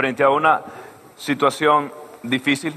[0.00, 0.62] frente a una
[1.14, 2.72] situación difícil?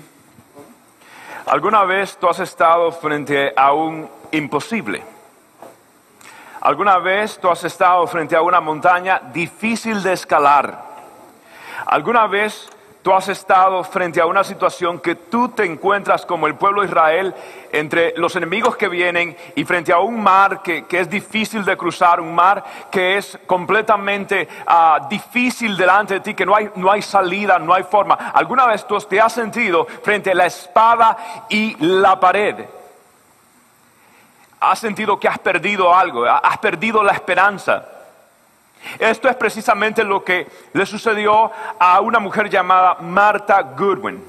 [1.45, 5.01] ¿Alguna vez tú has estado frente a un imposible?
[6.59, 10.83] ¿Alguna vez tú has estado frente a una montaña difícil de escalar?
[11.85, 12.67] ¿Alguna vez
[13.03, 16.87] tú has estado frente a una situación que tú te encuentras como el pueblo de
[16.87, 17.35] Israel
[17.71, 22.21] entre los enemigos que vienen y frente a un mar que, es difícil de cruzar,
[22.21, 27.01] un mar que es completamente ah, difícil delante de ti, que no hay, no hay
[27.01, 28.15] salida, no hay forma.
[28.33, 32.55] ¿Alguna vez tú te has sentido frente a la espada y la pared?
[34.61, 36.23] ¿Has sentido que has perdido algo?
[36.25, 37.85] ¿Has perdido la esperanza?
[38.99, 44.23] Esto es precisamente lo que le sucedió a una mujer llamada Marta Goodwin.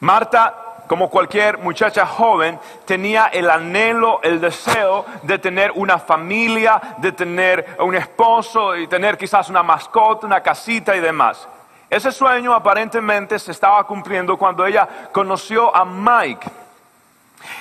[0.00, 7.12] Marta, como cualquier muchacha joven, tenía el anhelo, el deseo de tener una familia, de
[7.12, 11.48] tener un esposo y tener quizás una mascota, una casita y demás.
[11.88, 16.50] Ese sueño aparentemente se estaba cumpliendo cuando ella conoció a Mike.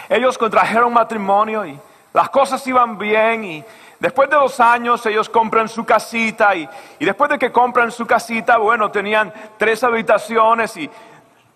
[0.09, 1.79] Ellos contrajeron matrimonio y
[2.13, 3.65] las cosas iban bien y
[4.01, 6.67] Después de dos años ellos compran su casita y,
[6.99, 10.89] después de que compran su casita, bueno, tenían tres habitaciones y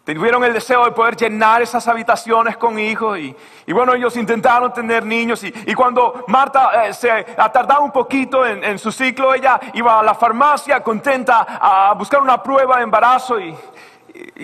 [0.04, 3.36] tuvieron el deseo de poder llenar esas habitaciones con hijos y,
[3.74, 8.78] bueno, ellos intentaron tener niños y, cuando Marta eh, se ha tardado un poquito en,
[8.78, 13.58] su ciclo, ella iba a la farmacia contenta a buscar una prueba de embarazo y,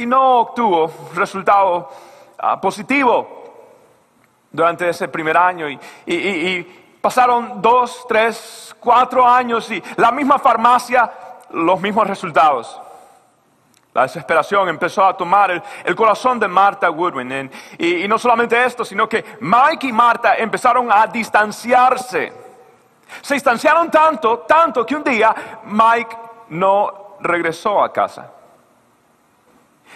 [0.07, 1.87] no obtuvo resultado
[2.39, 3.41] ah, positivo
[4.51, 11.11] durante ese primer año y, Pasaron dos, tres, cuatro años y la misma farmacia,
[11.49, 12.79] los mismos resultados.
[13.93, 17.51] La desesperación empezó a tomar el, corazón de Marta Woodwin.
[17.77, 22.31] y, no solamente esto, sino que Mike y Marta empezaron a distanciarse.
[23.21, 25.35] Se distanciaron tanto, tanto que un día
[25.65, 26.17] Mike
[26.49, 28.31] no regresó a casa.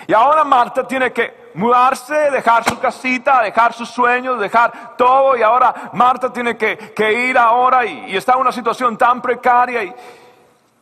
[0.07, 5.35] Y ahora Marta tiene que mudarse, dejar su casita, dejar sus sueños, dejar todo.
[5.35, 9.93] Y ahora Marta tiene que, ir ahora y, está en una situación tan precaria y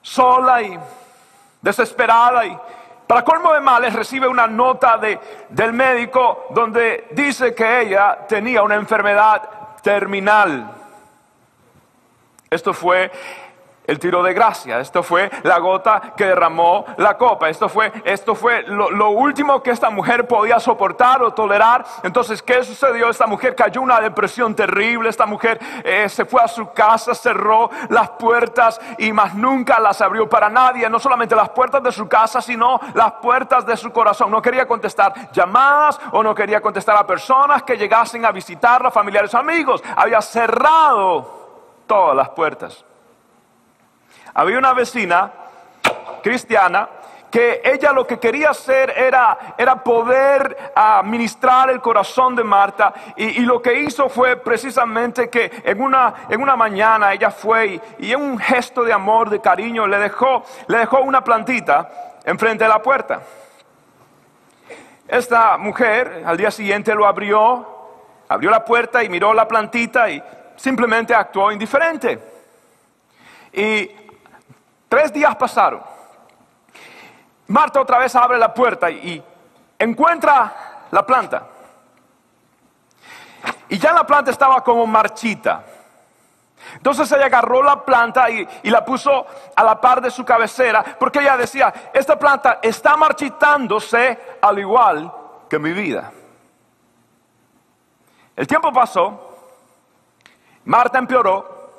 [0.02, 0.78] sola y
[1.62, 2.46] desesperada.
[2.46, 2.58] Y
[3.08, 5.20] para colmo de males recibe una nota de,
[5.50, 9.42] del médico donde dice que ella tenía una enfermedad
[9.82, 10.72] terminal.
[12.50, 13.12] Esto fue
[13.86, 14.80] el tiro de gracia.
[14.80, 17.50] Esto fue la gota que derramó la copa.
[17.50, 21.86] Esto fue, esto fue lo, último que esta mujer podía soportar o tolerar.
[22.04, 23.10] Entonces, ¿qué sucedió?
[23.10, 25.10] Esta mujer cayó en una depresión terrible.
[25.10, 30.02] Esta mujer eh, se fue a su casa, cerró las puertas y más nunca las
[30.02, 30.90] abrió para nadie.
[30.90, 34.32] No solamente las puertas de su casa, sino las puertas de su corazón.
[34.32, 39.34] No quería contestar llamadas o no quería contestar a personas que llegasen a visitarla, familiares,
[39.36, 39.84] amigos.
[39.96, 42.86] Había cerrado todas las puertas.
[44.34, 45.32] Había una vecina
[46.24, 46.90] cristiana
[47.34, 53.40] que ella lo que quería hacer era, era poder administrar el corazón de Marta y,
[53.40, 58.22] lo que hizo fue precisamente que en una, en una mañana ella fue y, en
[58.22, 61.90] un gesto de amor, de cariño, le dejó, le dejó una plantita
[62.24, 63.22] enfrente de la puerta.
[65.08, 67.68] Esta mujer al día siguiente lo abrió,
[68.30, 70.22] abrió la puerta y miró la plantita y
[70.56, 72.20] simplemente actuó indiferente.
[73.54, 74.03] Y
[74.94, 75.82] Tres días pasaron.
[77.48, 79.24] Marta otra vez abre la puerta y
[79.80, 81.48] encuentra la planta.
[83.70, 85.64] Y ya la planta estaba como marchita.
[86.76, 89.26] Entonces ella agarró la planta y, la puso
[89.56, 95.12] a la par de su cabecera, porque ella decía, esta planta está marchitándose al igual
[95.50, 96.12] que mi vida.
[98.36, 99.40] El tiempo pasó,
[100.66, 101.72] Marta empeoró,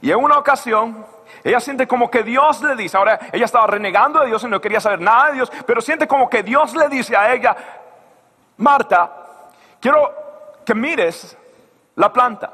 [0.00, 1.14] y en una ocasión
[1.46, 4.60] ella siente como que Dios le dice, ahora ella estaba renegando de Dios y no
[4.60, 7.56] quería saber nada de Dios, pero siente como que Dios le dice a ella,
[8.56, 9.12] Marta,
[9.78, 10.12] quiero
[10.64, 11.38] que mires
[11.94, 12.52] la planta,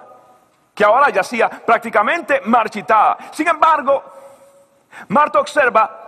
[0.75, 3.17] que ahora yacía prácticamente marchitada.
[3.31, 4.03] Sin embargo,
[5.09, 5.99] Marta observa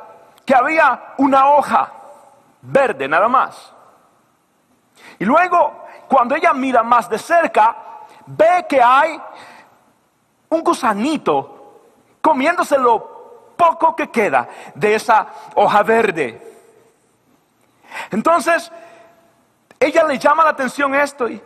[0.45, 1.91] que había una hoja
[2.61, 3.73] verde nada más.
[5.19, 7.75] Y luego, cuando ella mira más de cerca,
[8.27, 9.19] ve que hay
[10.51, 11.54] un gusanito
[12.25, 15.27] comiéndoselo poco que queda de esa
[15.57, 16.41] hoja verde.
[18.11, 18.73] Entonces,
[19.79, 21.39] ella le llama la atención esto y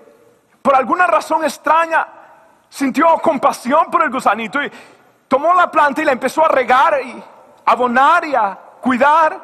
[0.63, 2.07] por alguna razón extraña
[2.69, 4.71] sintió compasión por el gusanito y
[5.27, 7.25] tomó la planta y la empezó a regar y
[7.65, 9.37] abonar y a cuidar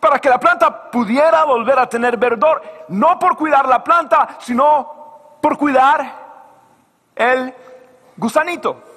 [0.00, 5.36] para que la planta pudiera volver a tener verdor, no por cuidar la planta, sino
[5.42, 6.14] por cuidar
[7.14, 7.54] el
[8.16, 8.91] gusanito.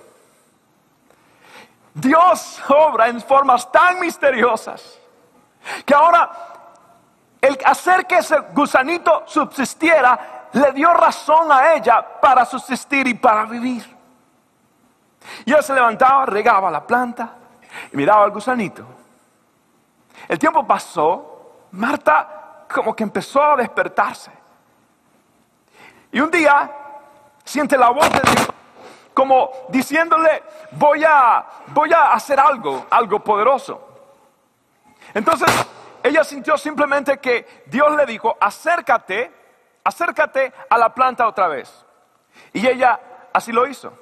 [1.96, 5.00] Dios obra en formas tan misteriosas
[5.86, 6.30] que ahora
[7.40, 13.46] el hacer que ese gusanito subsistiera le dio razón a ella para subsistir y para
[13.46, 13.96] vivir.
[15.46, 17.30] Y ella se levantaba, regaba la planta
[17.94, 18.86] y miraba al gusanito.
[20.28, 24.32] El tiempo pasó, Marta como que empezó a despertarse.
[26.12, 26.70] Y un día
[27.46, 28.55] siente la voz de Dios
[29.16, 33.82] como diciéndole, voy a, voy a hacer algo, algo poderoso.
[35.14, 35.48] Entonces
[36.04, 39.32] ella sintió simplemente que Dios le dijo, acércate,
[39.84, 41.86] acércate a la planta otra vez.
[42.54, 43.00] Y ella
[43.34, 43.94] así lo hizo.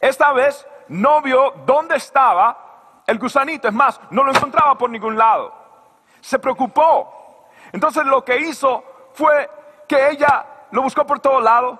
[0.00, 5.16] Esta vez no vio dónde estaba el gusanito, es más, no lo encontraba por ningún
[5.16, 5.52] lado.
[6.20, 7.48] Se preocupó.
[7.72, 8.82] Entonces lo que hizo
[9.12, 9.48] fue
[9.86, 11.78] que ella lo buscó por todo lado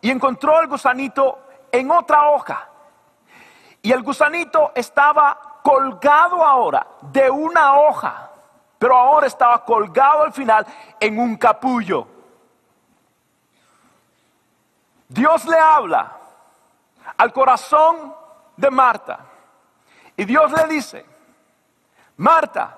[0.00, 1.38] y encontró el gusanito
[1.72, 2.68] en otra hoja.
[3.82, 8.28] Y el gusanito estaba colgado ahora de una hoja
[8.82, 10.66] pero ahora estaba colgado al final
[10.98, 12.04] en un capullo.
[15.06, 16.16] Dios le habla
[17.16, 18.12] al corazón
[18.56, 19.20] de Marta
[20.16, 21.06] y Dios le dice,
[22.16, 22.76] Marta,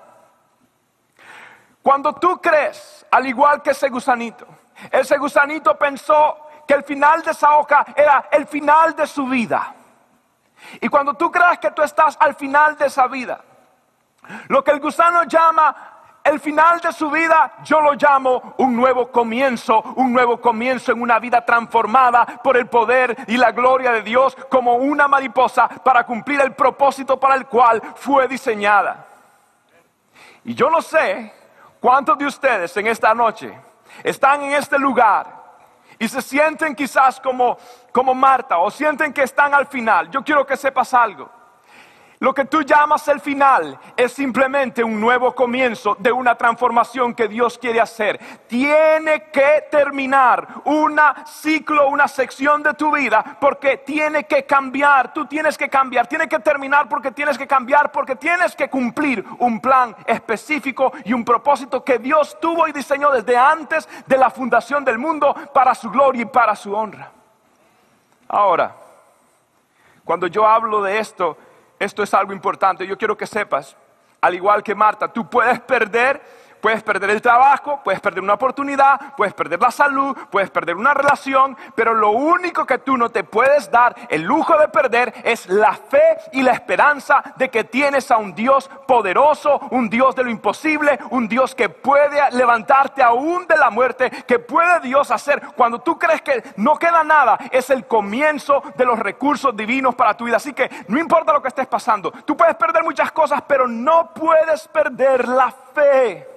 [1.81, 4.45] cuando tú crees, al igual que ese gusanito,
[4.91, 9.73] ese gusanito pensó que el final de esa hoja era el final de su vida.
[10.81, 13.41] Y cuando tú crees que tú estás al final de esa vida,
[14.47, 15.95] lo que el gusano llama
[16.25, 21.01] el final de su vida yo lo llamo un nuevo comienzo, un nuevo comienzo en
[21.03, 26.03] una vida transformada por el poder y la gloria de Dios como una mariposa para
[26.03, 29.05] cumplir el propósito para el cual fue diseñada.
[30.43, 31.31] Y yo no sé
[31.79, 33.55] cuántos de ustedes en esta noche
[34.03, 35.44] están en este lugar
[35.99, 37.57] y se sienten quizás como,
[37.91, 40.09] como Marta o sienten que están al final.
[40.11, 41.29] Yo quiero que sepas algo.
[42.19, 47.27] Lo que tú llamas el final es simplemente un nuevo comienzo de una transformación que
[47.27, 48.19] Dios quiere hacer.
[48.47, 55.13] Tiene que terminar un ciclo, una sección de tu vida porque tiene que cambiar.
[55.13, 56.07] Tú tienes que cambiar.
[56.07, 61.11] Tiene que terminar porque tienes que cambiar porque tienes que cumplir un plan específico y
[61.11, 65.75] un propósito que Dios tuvo y diseñó desde antes de la fundación del mundo para
[65.75, 67.11] su gloria y para su honra.
[68.29, 68.75] Ahora,
[70.03, 71.37] cuando yo hablo de esto,
[71.79, 72.87] esto es algo importante.
[72.87, 73.75] Yo quiero que sepas,
[74.21, 76.21] al igual que Marta, tú puedes perder
[76.65, 80.95] Puedes perder el trabajo, puedes perder una oportunidad, puedes perder la salud, puedes perder una
[80.95, 85.47] relación, pero lo único que tú no te puedes dar el lujo de perder es
[85.47, 90.23] la fe y la esperanza de que tienes a un Dios poderoso, un Dios de
[90.23, 95.43] lo imposible, un Dios que puede levantarte aún de la muerte, que puede Dios hacer.
[95.55, 100.17] Cuando tú crees que no queda nada, es el comienzo de los recursos divinos para
[100.17, 100.37] tu vida.
[100.37, 104.11] Así que no importa lo que estés pasando, tú puedes perder muchas cosas, pero no
[104.15, 106.34] puedes perder la fe.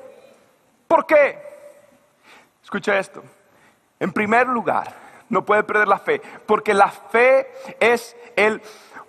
[0.89, 1.39] ¿Por qué?
[2.65, 3.23] Escucha esto.
[4.01, 4.93] En primer lugar,
[5.29, 8.61] no puede perder la fe, porque la fe es el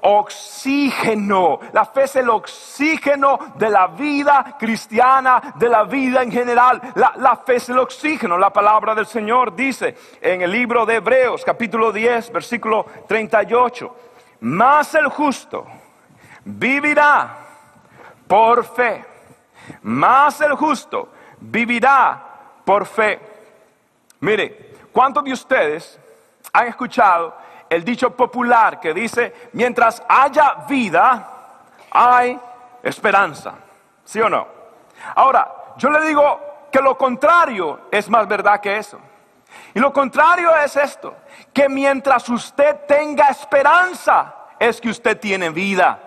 [0.02, 1.60] oxígeno.
[1.72, 6.82] La fe es el oxígeno de la vida cristiana, de la vida en general.
[6.96, 8.38] La, la, fe es el oxígeno.
[8.38, 13.96] La palabra del Señor dice en el libro de Hebreos, capítulo 10, versículo 38,
[14.42, 15.66] más el justo
[16.44, 17.38] vivirá
[18.28, 19.06] por fe.
[19.84, 21.10] Más el justo
[21.40, 22.22] vivirá
[22.66, 23.20] por fe.
[24.22, 26.00] Mire, ¿cuántos de ustedes
[26.54, 27.36] han escuchado
[27.70, 31.28] el dicho popular que dice, mientras haya vida,
[31.92, 32.40] hay
[32.84, 33.54] esperanza?
[34.04, 34.48] ¿Sí o no?
[35.16, 39.00] Ahora, yo le digo que lo contrario es más verdad que eso.
[39.74, 41.16] Y lo contrario es esto,
[41.54, 46.00] que mientras usted tenga esperanza, es que usted tiene vida.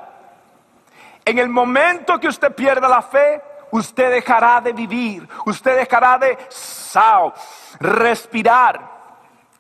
[1.25, 3.41] En el momento que usted pierda la fe,
[3.73, 7.35] usted dejará de vivir, usted dejará de sao,
[7.81, 8.93] respirar.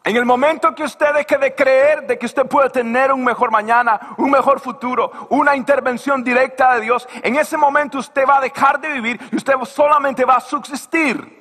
[0.04, 3.50] En el momento que usted deje de creer de que usted puede tener un mejor
[3.50, 8.40] mañana, un mejor futuro, una intervención directa de Dios, en ese momento usted va a
[8.40, 11.40] dejar de vivir y usted solamente va a subsistir.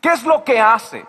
[0.00, 1.04] ¿Qué es lo que hace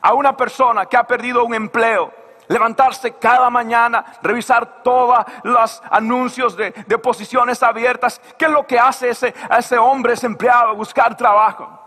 [0.00, 2.12] a una persona que ha perdido un empleo,
[2.48, 8.20] levantarse cada mañana, revisar todos los anuncios de, posiciones abiertas.
[8.38, 11.80] ¿Qué es lo que hace ese, a ese hombre, ese empleado, buscar trabajo?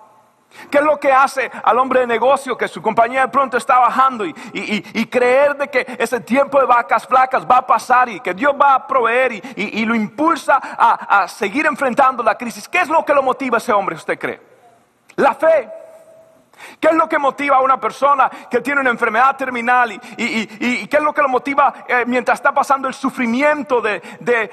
[0.71, 3.79] ¿Qué es lo que hace al hombre de negocio que su compañía de pronto está
[3.79, 4.33] bajando y,
[5.05, 8.75] creer de que ese tiempo de vacas flacas va a pasar y que Dios va
[8.75, 12.67] a proveer y, lo impulsa a, a seguir enfrentando la crisis?
[12.67, 14.41] ¿Qué es lo que lo motiva a ese hombre, usted cree?
[15.15, 15.69] La fe.
[16.79, 19.91] ¿Qué es lo que motiva a una persona que tiene una enfermedad terminal?
[19.91, 24.01] ¿Y, qué es lo que lo motiva eh, mientras está pasando el sufrimiento de,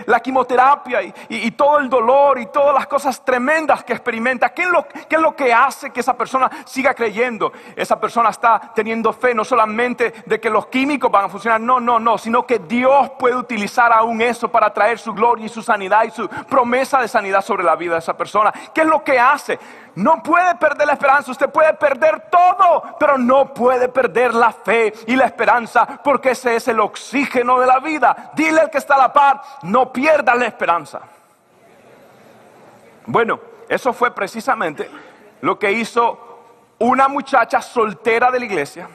[0.07, 4.51] la quimioterapia y, todo el dolor y todas las cosas tremendas que experimenta?
[4.51, 7.53] ¿Qué es, lo, ¿Qué es lo que hace que esa persona siga creyendo?
[7.77, 11.81] Esa persona está teniendo fe no solamente de que los químicos van a funcionar, no,
[11.81, 15.63] no, no, sino que Dios puede utilizar aún eso para traer su gloria y su
[15.63, 18.53] sanidad y su promesa de sanidad sobre la vida de esa persona.
[18.75, 19.59] ¿Qué es lo que hace?
[19.95, 21.94] No puede perder la esperanza, usted puede perder
[22.31, 27.59] todo, pero no puede perder la fe y la esperanza, porque ese es el oxígeno
[27.61, 28.33] de la vida.
[28.35, 31.01] Dile al que está a la par, no pierda la esperanza.
[33.07, 34.91] Bueno, eso fue precisamente
[35.41, 36.19] lo que hizo
[36.79, 38.89] una muchacha soltera de la iglesia.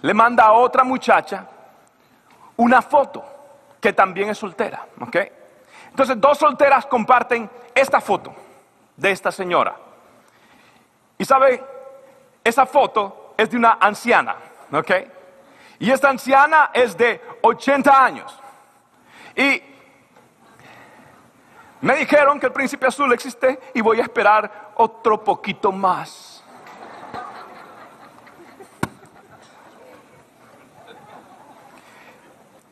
[0.00, 1.46] Le manda a otra muchacha
[2.56, 3.24] una foto
[3.80, 5.16] que también es soltera, ¿ok?
[5.90, 8.34] Entonces dos solteras comparten esta foto
[8.96, 9.76] de esta señora.
[11.18, 11.62] Y sabe,
[12.44, 14.36] esa foto es de una anciana,
[14.72, 14.90] ¿ok?
[15.78, 18.38] Y esta anciana es de 80 años.
[19.34, 19.62] Y
[21.80, 26.44] me dijeron que el príncipe azul existe y voy a esperar otro poquito más.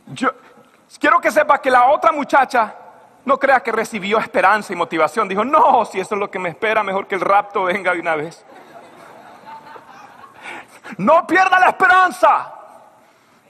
[0.07, 0.31] Yo
[0.99, 2.75] quiero que sepa que la otra muchacha
[3.25, 5.29] no crea que recibió esperanza y motivación.
[5.29, 8.01] Dijo, no, si eso es lo que me espera, mejor que el rapto venga de
[8.01, 8.45] una vez.
[10.99, 12.53] No pierda la esperanza.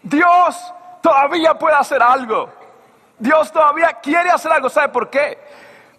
[0.02, 2.50] Dios todavía puede hacer algo.
[3.18, 4.68] Dios todavía quiere hacer algo.
[4.68, 5.38] ¿Sabe por qué?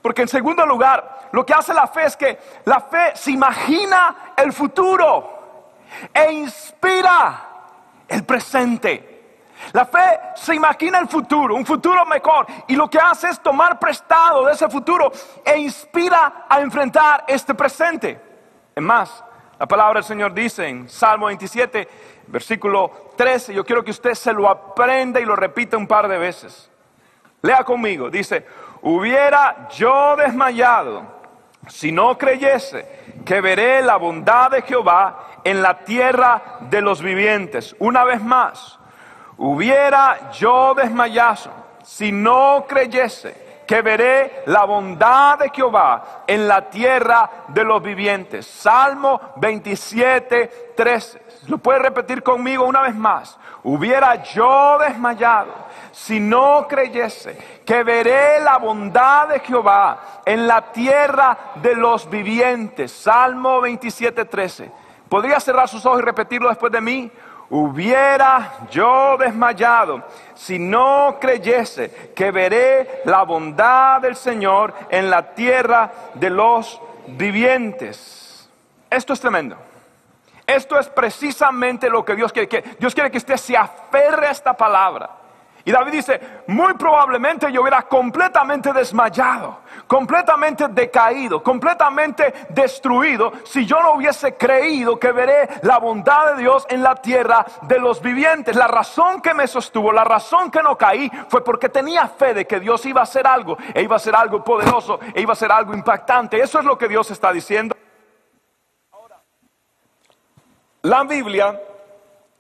[0.02, 4.34] Porque en segundo lugar, lo que hace la fe es que la fe se imagina
[4.36, 5.42] el futuro
[6.14, 7.48] e inspira
[8.08, 9.12] el presente.
[9.74, 13.78] La fe se imagina el futuro, un futuro mejor, y lo que hace es tomar
[13.78, 15.12] prestado de ese futuro
[15.46, 18.20] e inspira a enfrentar este presente.
[18.76, 19.24] Es más,
[19.62, 21.88] la palabra del Señor dice en Salmo 27,
[22.26, 26.18] versículo 13, yo quiero que usted se lo aprenda y lo repita un par de
[26.18, 26.72] veces.
[27.44, 28.44] Lea conmigo, dice,
[28.82, 31.04] hubiera yo desmayado
[31.68, 32.88] si no creyese
[33.24, 37.76] que veré la bondad de Jehová en la tierra de los vivientes.
[37.78, 38.80] Una vez más,
[39.38, 41.52] hubiera yo desmayado
[41.84, 43.41] si no creyese
[43.72, 48.46] que veré la bondad de Jehová en la tierra de los vivientes.
[48.46, 51.22] Salmo 27, 13.
[51.48, 53.40] Lo puede repetir conmigo una vez más.
[53.64, 55.54] Hubiera yo desmayado
[55.94, 62.92] si no creyese que veré la bondad de Jehová en la tierra de los vivientes.
[62.92, 64.70] Salmo 27, 13.
[65.08, 67.10] ¿Podría cerrar sus ojos y repetirlo después de mí?
[67.52, 70.04] Hubiera yo desmayado
[70.34, 78.50] si no creyese que veré la bondad del Señor en la tierra de los vivientes.
[78.90, 79.58] Esto es tremendo.
[80.48, 82.48] Esto es precisamente lo que Dios quiere.
[82.48, 85.21] Que Dios quiere que usted se aferre a esta palabra.
[85.64, 93.82] Y David dice, muy probablemente yo hubiera completamente desmayado, completamente decaído, completamente destruido si yo
[93.82, 98.56] no hubiese creído que veré la bondad de Dios en la tierra de los vivientes.
[98.56, 102.48] La razón que me sostuvo, la razón que no caí fue porque tenía fe de
[102.48, 105.34] que Dios iba a hacer algo, e iba a hacer algo poderoso, e iba a
[105.34, 106.42] hacer algo impactante.
[106.42, 107.76] Eso es lo que Dios está diciendo.
[110.84, 111.60] la Biblia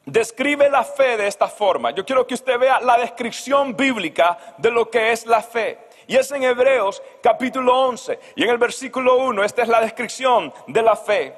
[0.05, 1.91] describe la fe de esta forma.
[1.91, 5.77] Yo quiero que usted vea la descripción bíblica de lo que es la fe.
[6.07, 8.19] Y es en Hebreos capítulo 11.
[8.35, 11.35] Y en el versículo 1, esta es la descripción de la fe.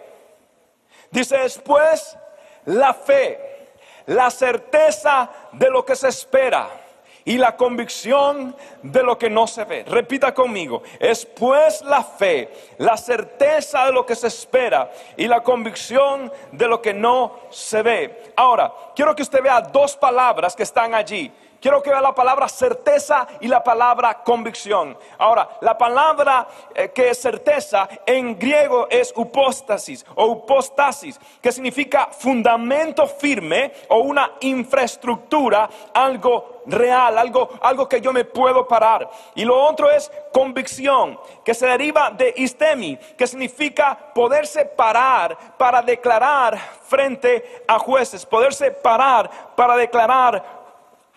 [1.12, 2.18] Dice después,
[2.66, 3.70] la fe,
[4.08, 6.83] la certeza de lo que se espera
[7.26, 9.84] y la convicción de lo que no se ve.
[9.88, 15.42] Repita conmigo, es pues la fe, la certeza de lo que se espera y la
[15.42, 18.34] convicción de lo que no se ve.
[18.36, 21.32] Ahora, quiero que usted vea dos palabras que están allí
[21.64, 24.98] quiero que vea la palabra certeza y la palabra convicción.
[25.18, 32.10] Ahora, la palabra eh, que es certeza en griego es upóstasis o upostasis, que significa
[32.12, 39.10] fundamento firme o una infraestructura, algo real, algo, algo que yo me puedo parar.
[39.34, 45.82] Y lo otro es convicción, que se deriva de istemi, que significa poderse parar para
[45.82, 50.63] declarar frente a jueces, poderse parar para declarar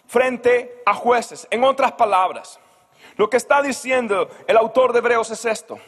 [0.06, 1.46] frente a jueces.
[1.50, 2.60] En otras palabras,
[3.16, 5.78] lo que está diciendo el autor de Hebreos es esto.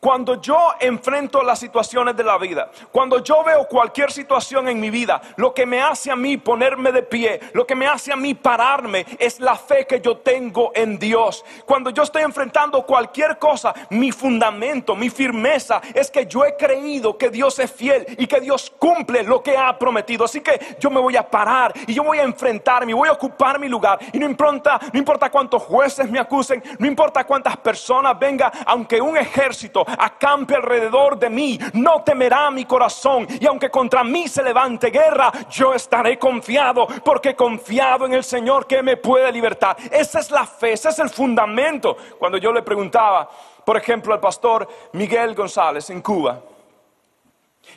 [0.00, 4.88] Cuando yo enfrento las situaciones de la vida, cuando yo veo cualquier situación en mi
[4.88, 8.16] vida, lo que me hace a mí ponerme de pie, lo que me hace a
[8.16, 11.44] mí pararme es la fe que yo tengo en Dios.
[11.66, 17.18] Cuando yo estoy enfrentando cualquier cosa, mi fundamento, mi firmeza es que yo he creído
[17.18, 20.24] que Dios es fiel y que Dios cumple lo que ha prometido.
[20.24, 23.58] Así que yo me voy a parar y yo voy a enfrentarme, voy a ocupar
[23.58, 23.98] mi lugar.
[24.14, 28.98] Y no importa, no importa cuántos jueces me acusen, no importa cuántas personas vengan, aunque
[28.98, 33.26] un ejército acampe alrededor de mí, no temerá mi corazón.
[33.40, 38.66] Y aunque contra mí se levante guerra, yo estaré confiado, porque confiado en el Señor
[38.66, 39.76] que me puede libertar.
[39.90, 41.96] Esa es la fe, ese es el fundamento.
[42.18, 43.28] Cuando yo le preguntaba,
[43.64, 46.40] por ejemplo, al pastor Miguel González en Cuba,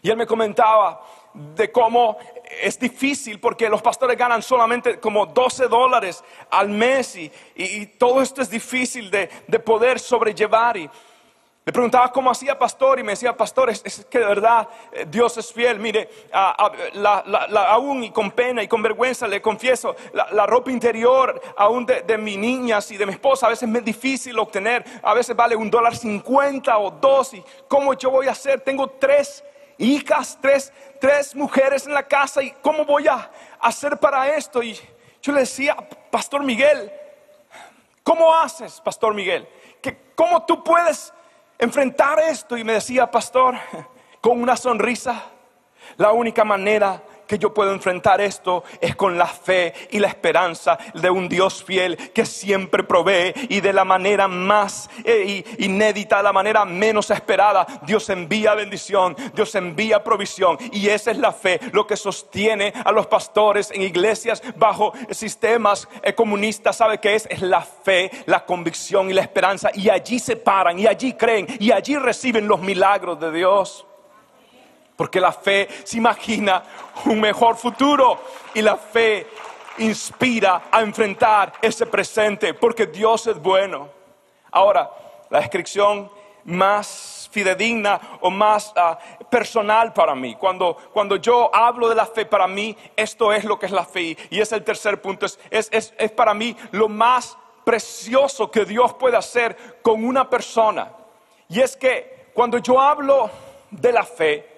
[0.02, 1.02] y él me comentaba
[1.34, 2.18] de cómo
[2.62, 8.42] es difícil porque los pastores ganan solamente como 12 dólares al mes y, todo esto
[8.42, 10.78] es difícil de, de poder sobrellevar.
[10.78, 10.90] Y,
[11.66, 15.38] le preguntaba cómo hacía pastor y me decía, pastor, es, que de verdad eh, Dios
[15.38, 15.80] es fiel.
[15.80, 22.02] Mire, aún y con pena y con vergüenza le confieso, la, ropa interior aún de,
[22.02, 24.84] de mis niñas y de mi esposa a veces es difícil obtener.
[25.02, 27.34] A veces vale un dólar cincuenta o dos.
[27.34, 28.60] ¿Y cómo yo voy a hacer?
[28.60, 29.42] Tengo tres
[29.78, 32.44] hijas, tres, tres mujeres en la casa.
[32.44, 34.62] ¿Y cómo voy a hacer para esto?
[34.62, 34.78] Y
[35.22, 35.78] yo le decía,
[36.12, 36.92] Pastor Miguel,
[38.04, 39.48] ¿cómo haces, Pastor Miguel?
[40.16, 41.14] ¿Cómo tú puedes
[41.58, 42.58] enfrentar esto.
[42.58, 43.56] Y me decía, pastor,
[44.22, 45.24] con una sonrisa,
[45.98, 50.78] la única manera que yo puedo enfrentar esto es con la fe y la esperanza
[50.94, 56.34] de un Dios fiel que siempre provee y de la manera más eh, inédita, la
[56.34, 61.88] manera menos esperada, Dios envía bendición, Dios envía provisión y esa es la fe, lo
[61.88, 67.28] que sostiene a los pastores en iglesias bajo sistemas eh, comunistas, ¿sabe qué es?
[67.30, 71.48] Es la fe, la convicción y la esperanza y allí se paran y allí creen
[71.60, 73.86] y allí reciben los milagros de Dios.
[75.04, 76.64] Porque la fe se imagina
[77.08, 79.28] un mejor futuro y la fe
[79.80, 83.90] inspira a enfrentar ese presente porque Dios es bueno.
[84.50, 84.90] Ahora,
[85.30, 86.10] la descripción
[86.46, 88.98] más fidedigna o más ah,
[89.30, 90.36] personal para mí.
[90.36, 93.84] Cuando, cuando yo hablo de la fe, para mí esto es lo que es la
[93.84, 94.16] fe.
[94.30, 98.94] Y es el tercer punto, es, es, es para mí lo más precioso que Dios
[98.94, 100.94] puede hacer con una persona.
[101.50, 103.30] Y es que cuando yo hablo
[103.70, 104.53] de la fe,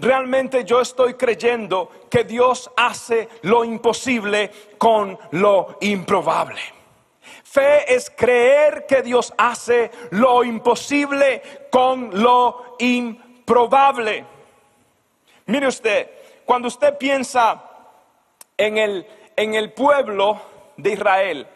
[0.00, 6.58] Realmente yo estoy creyendo que Dios hace lo imposible con lo improbable.
[7.44, 14.24] Fe es creer que Dios hace lo imposible con lo improbable.
[15.44, 16.10] Mire usted,
[16.46, 17.62] cuando usted piensa
[18.56, 20.40] en el, en el pueblo
[20.78, 21.46] de Israel,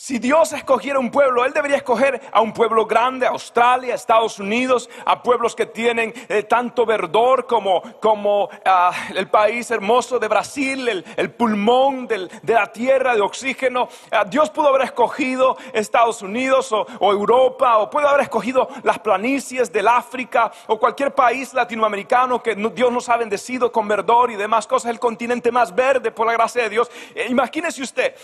[0.00, 4.88] si Dios escogiera un pueblo, Él debería escoger a un pueblo grande, Australia, Estados Unidos,
[5.04, 11.04] a pueblos que tienen eh, tanto verdor como, como ah, el país hermoso de Brasil,
[11.18, 13.90] el, pulmón de la tierra de oxígeno.
[14.10, 19.70] Ah, Dios pudo haber escogido Estados Unidos o, Europa, o pudo haber escogido las planicies
[19.70, 24.66] del África o cualquier país latinoamericano que Dios nos ha bendecido con verdor y demás
[24.66, 26.90] cosas, el continente más verde por la gracia de Dios.
[27.14, 28.14] Eh, imagínese usted.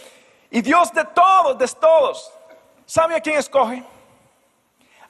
[0.50, 2.32] Y Dios de todos, de todos,
[2.84, 3.82] ¿sabe a quién escoge?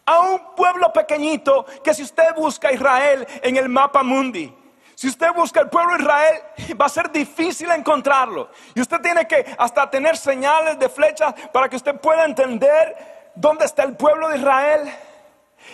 [0.05, 4.55] A un pueblo pequeñito que si usted busca Israel en el mapa mundi,
[4.97, 6.43] si usted busca el pueblo de Israel,
[6.81, 8.49] va a ser difícil encontrarlo.
[8.75, 13.67] Y usted tiene que hasta tener señales de flechas para que usted pueda entender dónde
[13.67, 14.91] está el pueblo de Israel.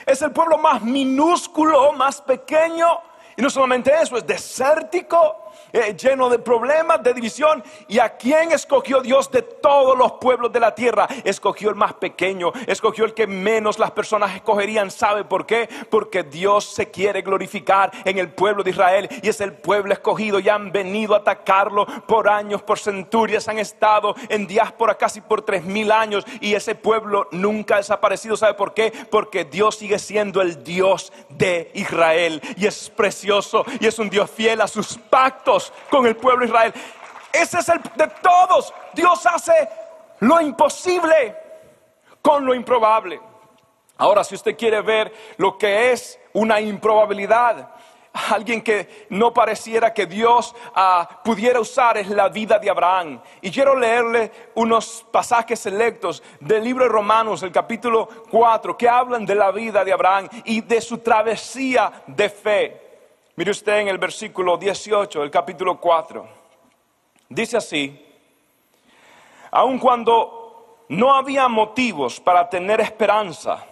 [0.07, 3.01] Es el pueblo más minúsculo, más pequeño.
[3.37, 5.42] Y no solamente eso, es desértico.
[5.73, 7.65] Eh, lleno de problemas, de división.
[7.89, 11.09] ¿Y a quién escogió Dios de todos los pueblos de la tierra?
[11.25, 14.91] Escogió el más pequeño, escogió el que menos las personas escogerían.
[14.91, 15.71] ¿Sabe por qué?
[15.89, 20.41] Porque Dios se quiere glorificar en el pueblo de Israel y es el pueblo escogido
[20.41, 25.41] y han venido a atacarlo por años, por centurias, han estado en diáspora casi por
[25.41, 28.37] tres mil años y ese pueblo nunca ha desaparecido.
[28.37, 28.93] ¿Sabe por qué?
[29.11, 34.31] Porque Dios sigue siendo el Dios de Israel y es precioso y es un Dios
[34.31, 36.75] fiel a sus pactos con el pueblo de Israel.
[37.33, 38.73] Ese es el de todos.
[38.95, 39.69] Dios hace
[40.21, 41.37] lo imposible
[42.23, 43.21] con lo improbable.
[43.99, 47.69] Ahora, si usted quiere ver lo que es una improbabilidad,
[48.13, 53.21] alguien que no pareciera que Dios ah, pudiera usar es la vida de Abraham.
[53.41, 59.25] Y quiero leerle unos pasajes selectos del libro de Romanos, el capítulo 4, que hablan
[59.25, 62.82] de la vida de Abraham y de su travesía de fe.
[63.35, 66.29] Mire usted en el versículo 18 del capítulo 4.
[67.31, 68.07] Dice así,
[69.51, 73.65] aun cuando no había motivos para tener esperanza,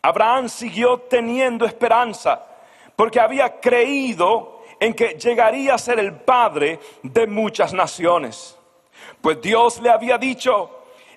[0.00, 2.42] Abraham siguió teniendo esperanza
[2.96, 8.56] porque había creído en que llegaría a ser el padre de muchas naciones.
[9.20, 10.70] Pues Dios le había dicho,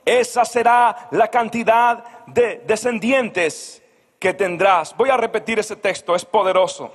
[0.04, 3.82] esa será la cantidad de descendientes
[4.20, 4.98] que tendrás.
[4.98, 6.92] Voy a repetir ese texto, es poderoso.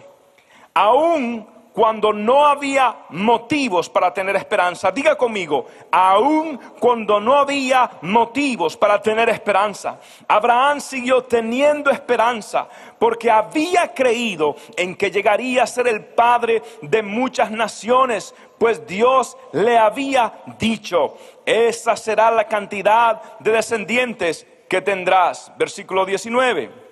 [0.75, 4.93] Aún cuando no había motivos para tener esperanza.
[4.93, 13.29] Diga conmigo, aún cuando no había motivos para tener esperanza, Abraham siguió teniendo esperanza porque
[13.29, 19.77] había creído en que llegaría a ser el padre de muchas naciones, pues Dios le
[19.77, 25.53] había dicho, esa será la cantidad de descendientes que tendrás.
[25.59, 26.84] Versículo 19.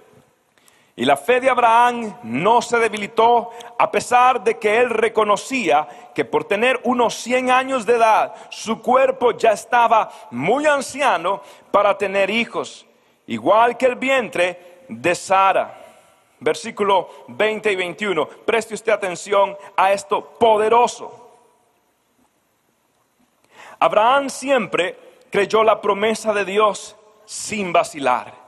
[0.95, 6.25] Y la fe de Abraham no se debilitó a pesar de que él reconocía que
[6.25, 12.29] por tener unos 100 años de edad, su cuerpo ya estaba muy anciano para tener
[12.29, 12.85] hijos,
[13.27, 15.79] igual que el vientre de Sara.
[16.41, 18.27] Versículo 20 y 21.
[18.27, 21.21] Preste usted atención a esto poderoso.
[23.79, 24.99] Abraham siempre
[25.31, 28.42] creyó la promesa de Dios sin vacilar.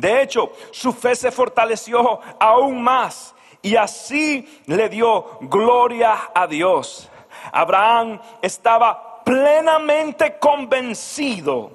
[0.00, 7.10] De hecho, su fe se fortaleció aún más y así le dio gloria a Dios.
[7.52, 11.72] Abraham estaba plenamente convencido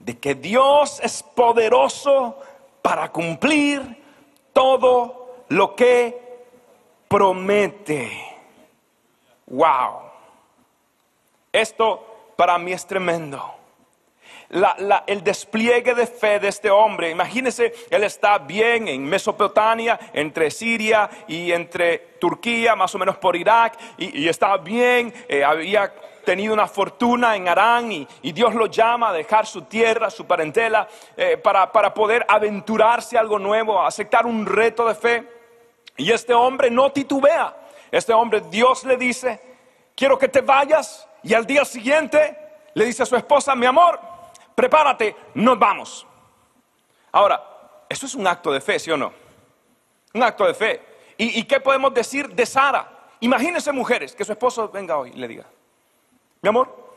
[0.00, 2.36] de que Dios es poderoso
[2.82, 4.02] para cumplir
[4.52, 6.46] todo lo que
[7.06, 8.10] promete.
[9.46, 10.00] Wow.
[11.52, 13.57] Esto para mí es tremendo
[14.50, 17.10] el despliegue de fe de este hombre.
[17.10, 23.36] Imagínese, él está bien en Mesopotamia, entre Siria y entre Turquía, más o menos por
[23.36, 25.92] Irak, y, estaba bien, eh, había
[26.24, 30.86] tenido una fortuna en Arán y, Dios lo llama a dejar su tierra, su parentela,
[31.16, 35.24] eh, para, para poder aventurarse a algo nuevo, aceptar un reto de fe.
[35.96, 37.56] Y este hombre no titubea.
[37.90, 39.40] Este hombre, Dios le dice,
[39.96, 41.08] quiero que te vayas.
[41.22, 42.36] Y al día siguiente
[42.74, 43.98] le dice a su esposa, mi amor,
[44.58, 46.04] prepárate, nos vamos.
[47.12, 47.40] Ahora,
[47.88, 49.12] eso es un acto de fe, ¿sí o no?
[50.12, 50.82] Un acto de fe.
[51.16, 53.06] ¿Y, qué podemos decir de Sara?
[53.20, 55.46] Imagínense mujeres, que su esposo venga hoy y le diga,
[56.42, 56.92] mi amor,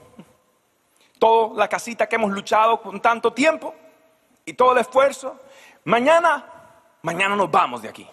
[1.19, 3.75] toda la casita que hemos luchado con tanto tiempo
[4.43, 5.39] y todo el esfuerzo,
[5.83, 6.43] mañana,
[7.03, 8.07] mañana nos vamos de aquí.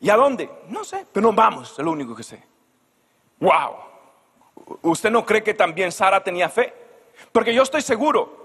[0.00, 0.50] ¿Y a dónde?
[0.68, 2.42] No sé, pero nos vamos, es lo único que sé.
[3.40, 3.76] ¡Wow!
[4.82, 6.81] ¿Usted no cree que también Sara tenía fe?
[7.30, 8.42] Porque yo estoy seguro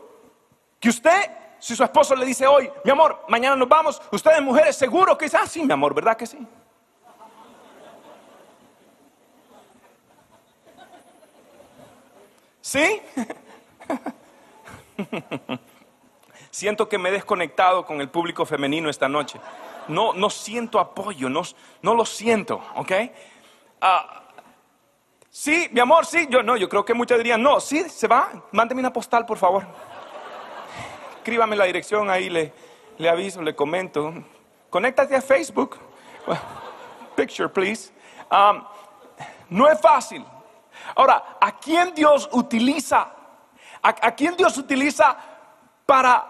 [0.79, 4.75] que usted, si su esposo le dice hoy, mi amor, mañana nos vamos, ustedes mujeres
[4.75, 6.37] seguro que dice, ah, sí, mi amor, ¿verdad que sí?
[12.61, 13.01] ¿Sí?
[16.51, 19.39] siento que me he desconectado con el público femenino esta noche.
[19.87, 21.43] No, no siento apoyo, no,
[21.81, 22.91] no lo siento, ¿ok?
[23.79, 24.26] Ah,
[25.39, 26.25] Sí, mi amor, sí.
[26.31, 28.27] Yo no, yo creo que muchos dirían, no, sí, se va.
[28.53, 29.67] Mándeme una postal, por favor.
[31.17, 32.51] Escríbame la dirección ahí, le,
[32.97, 34.11] le aviso, le comento.
[34.71, 35.77] Conéctate a Facebook.
[37.15, 37.93] Picture, please.
[38.31, 38.63] Um,
[39.51, 40.25] no es fácil.
[40.95, 43.07] Ahora, ¿a quién Dios utiliza?
[43.83, 45.15] ¿A, quién Dios utiliza
[45.85, 46.25] para,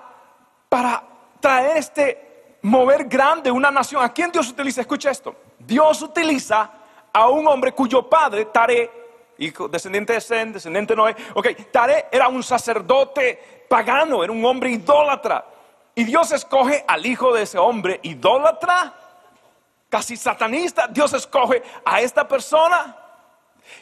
[0.68, 1.02] para
[1.40, 4.04] traer este mover grande una nación?
[4.04, 4.82] ¿A quién Dios utiliza?
[4.82, 5.34] Escucha esto.
[5.60, 6.72] Dios utiliza
[7.14, 8.97] a un hombre cuyo padre, Tare,
[9.38, 14.44] hijo, descendiente de Sen, descendiente de Noé, ok, Tare era un sacerdote pagano, era un
[14.46, 15.46] hombre idólatra.
[15.96, 18.94] Y Dios escoge al hijo de ese hombre idólatra,
[19.90, 20.88] casi satanista.
[20.88, 22.96] Dios escoge a esta persona.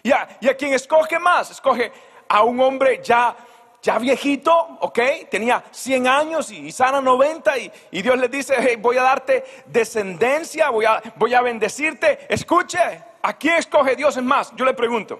[0.01, 1.91] Y a, y a quien escoge más, escoge
[2.27, 3.35] a un hombre ya
[3.81, 7.53] ya viejito, ok, tenía 100 años y, Sana 90
[7.91, 12.25] y, Dios le dice, voy a darte descendencia, voy a, voy a bendecirte.
[12.27, 12.79] Escuche,
[13.25, 14.15] ¿A quién escoge Dios?
[14.15, 15.19] Es más, yo le pregunto,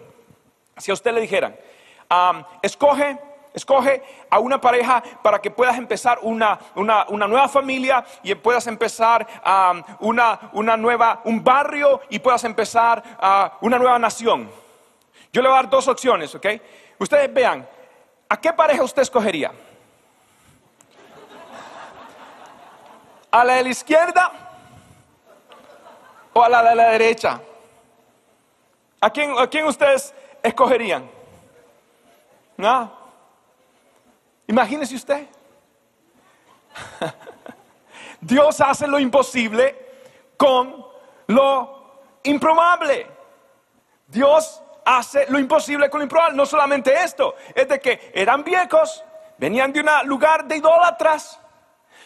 [0.78, 1.56] si a usted le dijeran,
[2.62, 3.18] escoge,
[3.54, 9.26] escoge a una pareja para que puedas empezar una, nueva familia y puedas empezar
[10.00, 13.02] una, nueva, un barrio y puedas empezar
[13.62, 14.52] una nueva nación.
[15.32, 16.46] Yo le voy a dar dos opciones, ¿ok?
[17.00, 17.68] Ustedes vean,
[18.30, 19.52] ¿a qué pareja usted escogería?
[23.32, 24.32] ¿A la de la izquierda
[26.32, 27.42] o a la de la derecha?
[29.02, 30.14] ¿A quién, a quién ustedes
[30.48, 31.10] escogerían?
[32.58, 32.92] ¿No?
[34.48, 35.28] Imagínese usted.
[38.22, 39.76] Dios hace lo imposible
[40.38, 40.86] con
[41.28, 43.08] lo improbable.
[44.08, 46.38] Dios hace lo imposible con lo improbable.
[46.38, 49.04] No solamente esto, es de que eran viejos,
[49.38, 51.40] venían de un lugar de idólatras.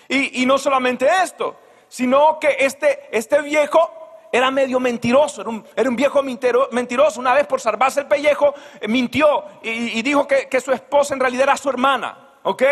[0.08, 3.99] Y, y no solamente esto, sino que este, este viejo
[4.32, 5.50] era medio mentiroso, era
[5.90, 7.20] un, viejo mentiroso.
[7.20, 11.20] Una vez por salvarse el pellejo, eh, mintió y, dijo que, que, su esposa en
[11.20, 12.18] realidad era su hermana.
[12.44, 12.64] ¿Ok?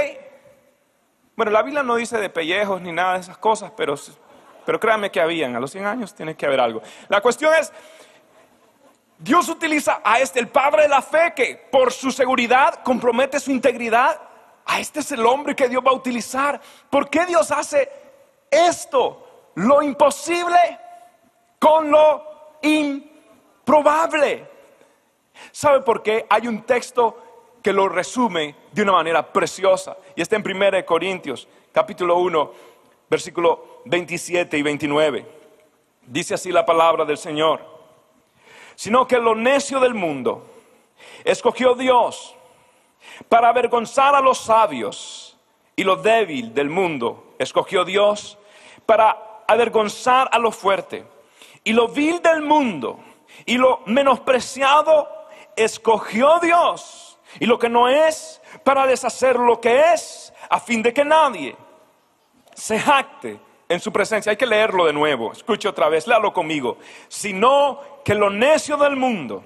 [1.36, 3.96] Bueno, la Biblia no dice de pellejos ni nada de esas cosas, pero,
[4.66, 5.56] pero créanme que habían.
[5.56, 6.82] A los 100 años tiene que haber algo.
[7.10, 7.72] La cuestión es,
[9.20, 13.52] Dios utiliza a este, el padre de la fe, que por su seguridad compromete su
[13.52, 14.20] integridad.
[14.66, 16.60] A este es el hombre que Dios va a utilizar.
[16.90, 17.90] ¿Por qué Dios hace
[18.52, 19.52] esto?
[19.56, 20.58] Lo imposible
[21.60, 22.24] con lo
[22.62, 24.48] improbable.
[25.52, 26.26] ¿Sabe por qué?
[26.30, 27.24] Hay un texto
[27.62, 29.98] que lo resume de una manera preciosa.
[30.16, 32.52] Y está en 1 Corintios, capítulo 1,
[33.10, 35.26] versículo 27 y 29.
[36.04, 37.62] Dice así la palabra del Señor.
[38.76, 40.46] Sino que lo necio del mundo
[41.24, 42.36] escogió Dios
[43.28, 45.38] para avergonzar a los sabios
[45.76, 48.38] y lo débil del mundo escogió Dios
[48.86, 51.06] para avergonzar a lo fuerte
[51.64, 53.00] y lo vil del mundo
[53.46, 60.34] y lo menospreciado escogió Dios y lo que no es para deshacer lo que es
[60.50, 61.56] a fin de que nadie
[62.54, 63.40] se jacte
[63.70, 64.32] en su presencia.
[64.32, 65.32] Hay que leerlo de nuevo.
[65.32, 66.78] Escuche otra vez, léalo conmigo.
[67.08, 69.44] Sino que lo necio del mundo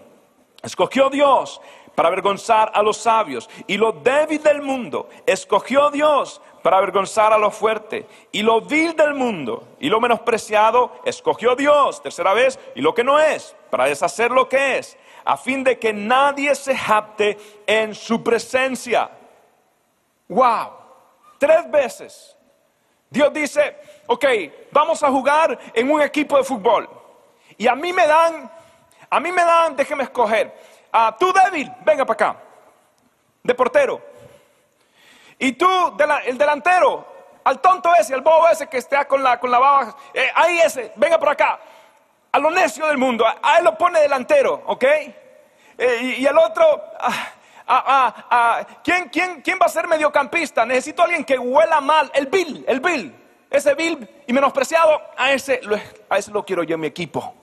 [0.62, 1.62] escogió Dios
[1.96, 7.38] para avergonzar a los sabios y lo débil del mundo escogió Dios para avergonzar a
[7.38, 8.08] lo fuerte.
[8.32, 13.04] Y lo vil del mundo y lo menospreciado escogió Dios, tercera vez, y lo que
[13.04, 17.94] no es, para deshacer lo que es, a fin de que nadie se japte en
[17.96, 19.10] su presencia.
[20.28, 20.72] ¡Wow!
[21.38, 22.36] Tres veces.
[23.10, 23.76] Dios dice,
[24.08, 24.26] ok,
[24.72, 26.90] vamos a jugar en un equipo de fútbol.
[27.58, 28.50] Y a mí me dan,
[29.10, 30.56] a mí me dan, déjeme escoger,
[30.92, 32.42] a tú débil, venga para acá,
[33.44, 34.11] de portero.
[35.44, 35.68] Y tú,
[36.28, 37.04] el delantero,
[37.44, 40.60] al tonto ese, al bobo ese que está con la, con la baba, eh, ahí
[40.60, 41.60] ese, venga por acá.
[42.32, 44.84] A lo necio del mundo, a, él lo pone delantero, ¿ok?
[44.84, 46.84] Eh, y, el otro,
[48.84, 50.64] ¿quién, quién, quién va a ser mediocampista?
[50.64, 53.16] Necesito alguien que huela mal, el Bill, el Bill.
[53.50, 55.60] Ese Bill y menospreciado, a ese,
[56.08, 57.34] a ese lo quiero yo en mi equipo.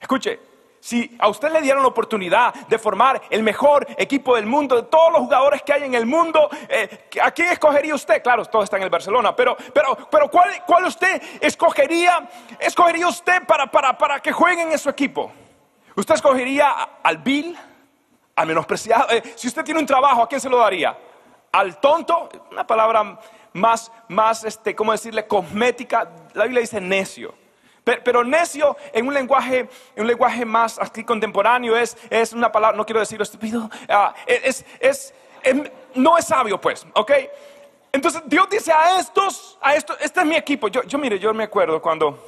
[0.00, 0.40] Escuche,
[0.82, 4.82] si a usted le dieran la oportunidad de formar el mejor equipo del mundo, de
[4.82, 8.20] todos los jugadores que hay en el mundo, eh, ¿a quién escogería usted?
[8.20, 13.46] Claro, todos están en el Barcelona, pero, pero, pero ¿cuál, ¿cuál, usted escogería, escogería usted
[13.46, 15.30] para, para, para que jueguen en su equipo?
[15.94, 17.56] ¿Usted escogería al Bill,
[18.34, 19.08] al menospreciado?
[19.10, 20.98] Eh, si usted tiene un trabajo, ¿a quién se lo daría?
[21.52, 22.28] ¿Al tonto?
[22.50, 23.20] Una palabra
[23.52, 25.28] más, más este, ¿cómo decirle?
[25.28, 26.10] Cosmética.
[26.34, 27.40] La Biblia dice necio.
[27.84, 32.76] Pero, necio en un lenguaje, en un lenguaje más aquí contemporáneo es, es una palabra,
[32.76, 35.14] no quiero decir estúpido, ah, es, es,
[35.94, 37.12] no es sabio pues, ¿ok?
[37.92, 40.68] Entonces Dios dice a estos, a estos, este es mi equipo.
[40.68, 42.18] Yo, yo mire, yo me acuerdo cuando,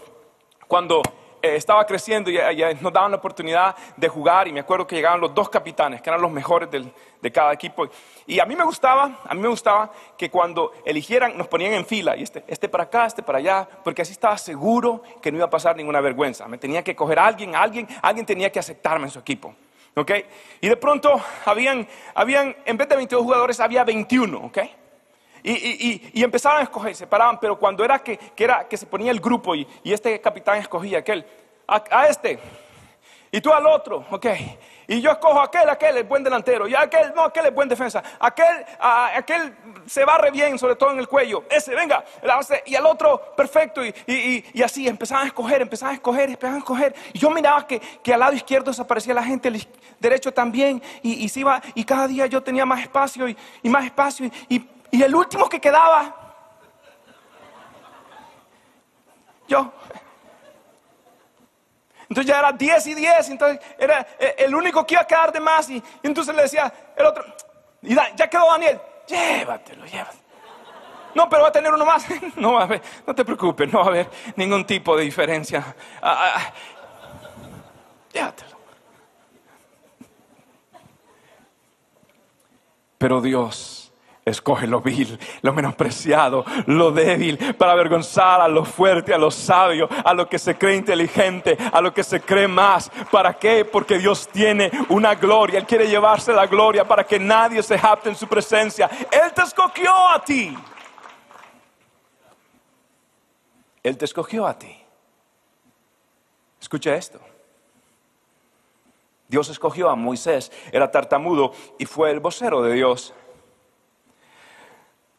[0.67, 1.01] cuando
[1.45, 2.39] eh, estaba creciendo y,
[2.81, 6.09] nos daban la oportunidad de jugar y me acuerdo que llegaban los dos capitanes, que
[6.09, 7.87] eran los mejores de cada equipo.
[8.27, 11.85] Y a mí me gustaba, a mí me gustaba que cuando eligieran nos ponían en
[11.85, 15.37] fila, y este, este para acá, este para allá, porque así estaba seguro que no
[15.37, 16.49] iba a pasar ninguna vergüenza.
[16.49, 19.55] Me tenía que coger a alguien, alguien, alguien tenía que aceptarme en su equipo.
[19.97, 20.13] ¿Ok?
[20.63, 24.59] Y de pronto habían, habían, en vez de 22 jugadores, había 21, ¿ok?
[25.47, 29.21] Y, empezaban a escoger, se paraban, pero cuando era que, era que se ponía el
[29.21, 31.25] grupo y, y este capitán escogía aquel,
[31.67, 32.39] a, a, este,
[33.31, 34.27] y tú al otro, ok.
[34.87, 38.03] Y yo escojo aquel, aquel es buen delantero, y aquel, no, aquel es buen defensa,
[38.21, 42.05] aquel, aquel se barre bien, sobre todo en el cuello, ese, venga,
[42.67, 46.95] y al otro, perfecto, y, así empezaban a escoger, empezaban a escoger, empezaban a escoger.
[47.13, 47.81] Y yo miraba que,
[48.13, 49.67] al lado izquierdo desaparecía la gente, el
[49.99, 54.65] derecho también, y, iba, y cada día yo tenía más espacio y, más espacio, y,
[54.95, 56.15] y el último que quedaba,
[59.49, 59.73] yo,
[62.09, 65.33] entonces ya era 10 y 10, entonces era eh, el único que iba a quedar
[65.33, 65.69] de más.
[65.69, 67.25] Y, entonces le decía el otro,
[67.83, 70.23] y ya quedó Daniel, llévatelo, llévatelo.
[71.13, 72.07] No, pero va a tener uno más.
[72.37, 75.75] No va a haber, no te preocupes, no va a haber ningún tipo de diferencia.
[76.01, 76.53] Ah, ah,
[78.13, 78.57] llévatelo.
[82.97, 83.84] Pero Dios
[84.25, 89.89] escoge lo vil, lo menospreciado, lo débil, para avergonzar a lo fuerte, a lo sabio,
[90.05, 92.91] a lo que se cree inteligente, a lo que se cree más.
[93.11, 93.65] ¿Para qué?
[93.65, 95.59] Porque Dios tiene una gloria.
[95.59, 98.89] Él quiere llevarse la gloria para que nadie se japte en su presencia.
[99.11, 100.57] Él te escogió a ti.
[103.83, 104.75] Él te escogió a ti.
[106.61, 107.21] Escucha esto.
[109.29, 113.13] Dios escogió a Moisés, era tartamudo y fue el vocero de Dios.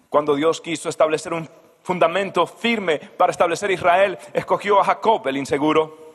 [0.10, 1.50] Cuando Dios quiso establecer un
[1.84, 6.14] fundamento firme para establecer Israel, escogió a Jacob, el inseguro,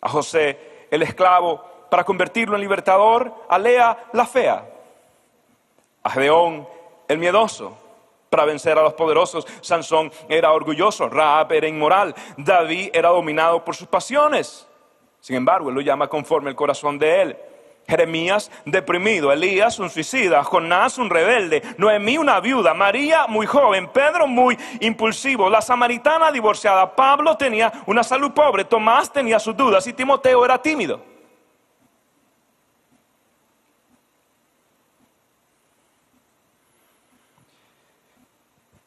[0.00, 4.68] a José, el esclavo, para convertirlo en libertador, a Lea, la fea,
[6.02, 6.68] a Gedeón,
[7.08, 7.76] el miedoso,
[8.30, 9.46] para vencer a los poderosos.
[9.60, 14.66] Sansón era orgulloso, Raab era inmoral, David era dominado por sus pasiones.
[15.20, 17.36] Sin embargo, él lo llama conforme el corazón de él.
[17.90, 24.28] Jeremías deprimido, Elías un suicida, Jonás un rebelde, Noemí una viuda, María muy joven, Pedro
[24.28, 29.92] muy impulsivo, la samaritana divorciada, Pablo tenía una salud pobre, Tomás tenía sus dudas y
[29.92, 31.02] Timoteo era tímido.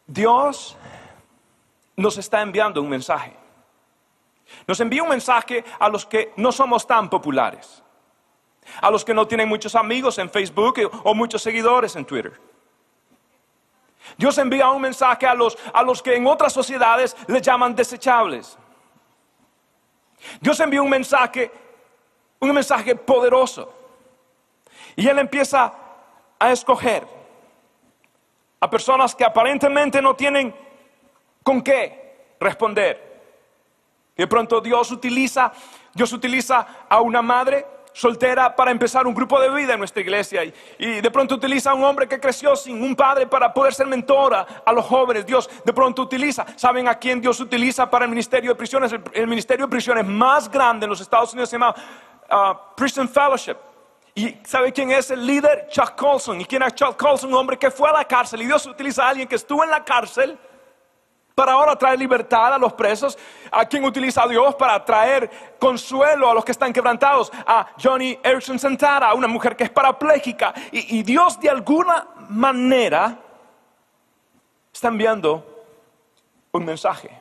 [0.07, 0.77] Dios
[1.97, 3.35] nos está enviando un mensaje.
[4.65, 7.82] Nos envía un mensaje a los que no somos tan populares
[8.81, 12.39] a los que no tienen muchos amigos en Facebook o muchos seguidores en Twitter.
[14.17, 18.57] Dios envía un mensaje a los, a los que en otras sociedades le llaman desechables.
[20.39, 21.51] Dios envía un mensaje,
[22.39, 23.73] un mensaje poderoso.
[24.95, 25.73] Y Él empieza
[26.37, 27.07] a escoger
[28.59, 30.53] a personas que aparentemente no tienen
[31.41, 33.13] con qué responder.
[34.15, 35.51] Y de pronto Dios utiliza,
[35.93, 40.43] Dios utiliza a una madre soltera para empezar un grupo de vida en nuestra iglesia
[40.43, 43.87] y, de pronto utiliza a un hombre que creció sin un padre para poder ser
[43.87, 45.25] mentora a los jóvenes.
[45.25, 48.93] Dios de pronto utiliza, ¿saben a quién Dios utiliza para el ministerio de prisiones?
[49.13, 51.73] El, ministerio de prisiones más grande en los Estados Unidos se llama
[52.29, 53.55] uh, Prison Fellowship.
[54.15, 55.67] ¿Y sabe quién es el líder?
[55.69, 56.41] Chuck Colson.
[56.41, 57.31] ¿Y quién es Chuck Colson?
[57.31, 59.71] Un hombre que fue a la cárcel y Dios utiliza a alguien que estuvo en
[59.71, 60.37] la cárcel
[61.35, 63.17] para ahora traer libertad a los presos.
[63.51, 67.31] ¿A quien utiliza a Dios para traer consuelo a los que están quebrantados?
[67.45, 70.53] A Johnny Erickson Santara, una mujer que es parapléjica.
[70.71, 73.17] Y, y Dios de alguna manera
[74.71, 75.65] está enviando
[76.51, 77.19] un mensaje.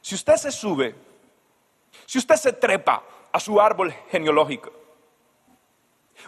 [0.00, 0.94] Si usted se sube,
[2.06, 4.72] si usted se trepa a su árbol genealógico,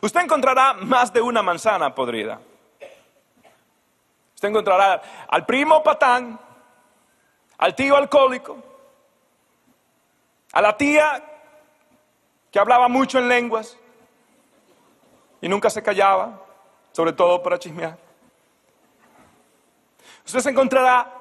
[0.03, 2.40] usted encontrará más de una manzana podrida.
[4.40, 6.40] Usted encontrará al primo patán,
[7.59, 8.57] al tío alcohólico,
[10.50, 11.22] a la tía
[12.50, 13.76] que hablaba mucho en lenguas
[15.42, 16.40] y nunca se callaba,
[16.90, 17.98] sobre todo para chismear.
[20.24, 21.12] Usted se encontrará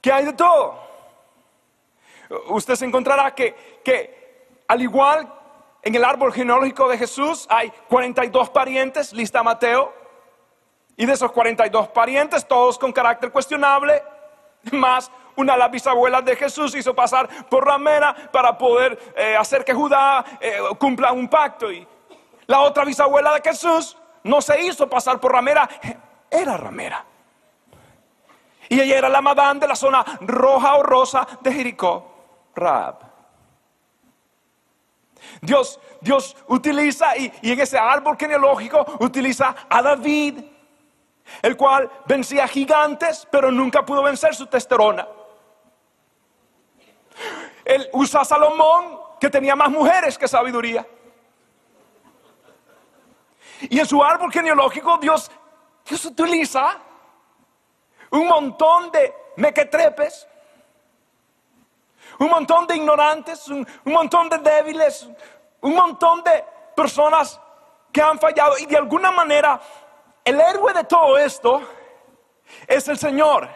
[0.00, 0.80] que hay de todo.
[2.46, 5.30] Usted se encontrará que, que al igual
[5.82, 10.03] en el árbol genealógico de Jesús hay 42 parientes, lista Mateo,
[10.96, 14.02] y de esos 42 parientes, todos con carácter cuestionable,
[14.72, 19.64] más una de las bisabuelas de Jesús hizo pasar por ramera para poder eh, hacer
[19.64, 21.72] que Judá eh, cumpla un pacto.
[21.72, 21.86] Y
[22.46, 25.68] la otra bisabuela de Jesús no se hizo pasar por ramera,
[26.30, 27.04] era ramera.
[28.68, 32.96] Y ella era la madame de la zona roja o rosa de Jericó, Raab.
[35.40, 40.38] Dios, Dios utiliza, y, y en ese árbol genealógico, utiliza a David
[41.42, 45.06] el cual vencía gigantes, pero nunca pudo vencer su testosterona.
[47.64, 50.86] Él usa Salomón, que tenía más mujeres que sabiduría.
[53.60, 55.30] Y en su árbol genealógico Dios,
[55.86, 56.78] Dios utiliza
[58.10, 60.28] un montón de mequetrepes,
[62.18, 65.08] un montón de ignorantes, un, un montón de débiles,
[65.62, 66.44] un montón de
[66.76, 67.40] personas
[67.90, 69.60] que han fallado y de alguna manera
[70.24, 71.62] el héroe de todo esto
[72.66, 73.48] es el Señor.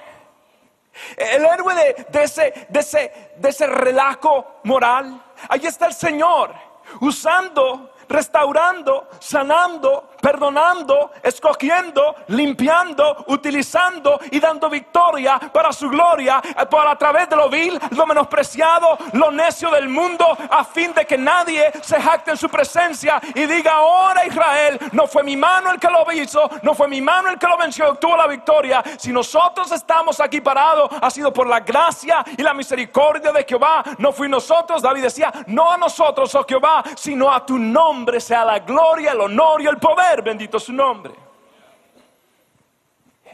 [1.16, 1.74] El héroe
[2.09, 5.22] de, ese, de, ese, de ese relajo moral.
[5.48, 6.54] Ahí está el Señor
[7.00, 16.87] usando, restaurando, sanando, perdonando, escogiendo, limpiando, utilizando y dando victoria para su gloria, eh, por
[16.87, 21.18] a través de lo vil, lo menospreciado, lo necio del mundo, a fin de que
[21.18, 25.78] nadie se jacte en su presencia y diga, ahora Israel, no fue mi mano el
[25.78, 28.82] que lo hizo, no fue mi mano el que lo venció, obtuvo la victoria.
[28.99, 33.82] Si nosotros estamos aquí parados, ha sido por la gracia y la misericordia de Jehová,
[33.99, 38.45] no fui nosotros, David decía, no a nosotros, oh Jehová, sino a tu nombre sea
[38.45, 41.12] la gloria, el honor y el poder, bendito su nombre.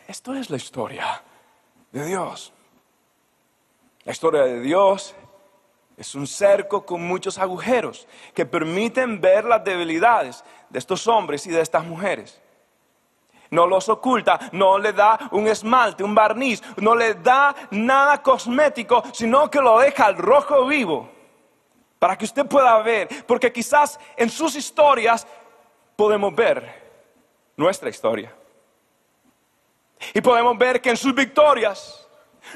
[0.07, 1.23] Esto es la historia
[1.93, 2.53] de Dios.
[4.05, 5.15] La historia de Dios
[5.97, 11.51] es un cerco con muchos agujeros que permiten ver las debilidades de estos hombres y
[11.51, 12.41] de estas mujeres.
[13.51, 19.03] No los oculta, no le da un esmalte, un barniz, no le da nada cosmético,
[19.13, 21.09] sino que lo deja al rojo vivo
[21.99, 25.27] para que usted pueda ver, porque quizás en sus historias
[25.97, 26.83] podemos ver
[27.57, 28.35] nuestra historia.
[30.13, 32.09] Y podemos ver que en sus victorias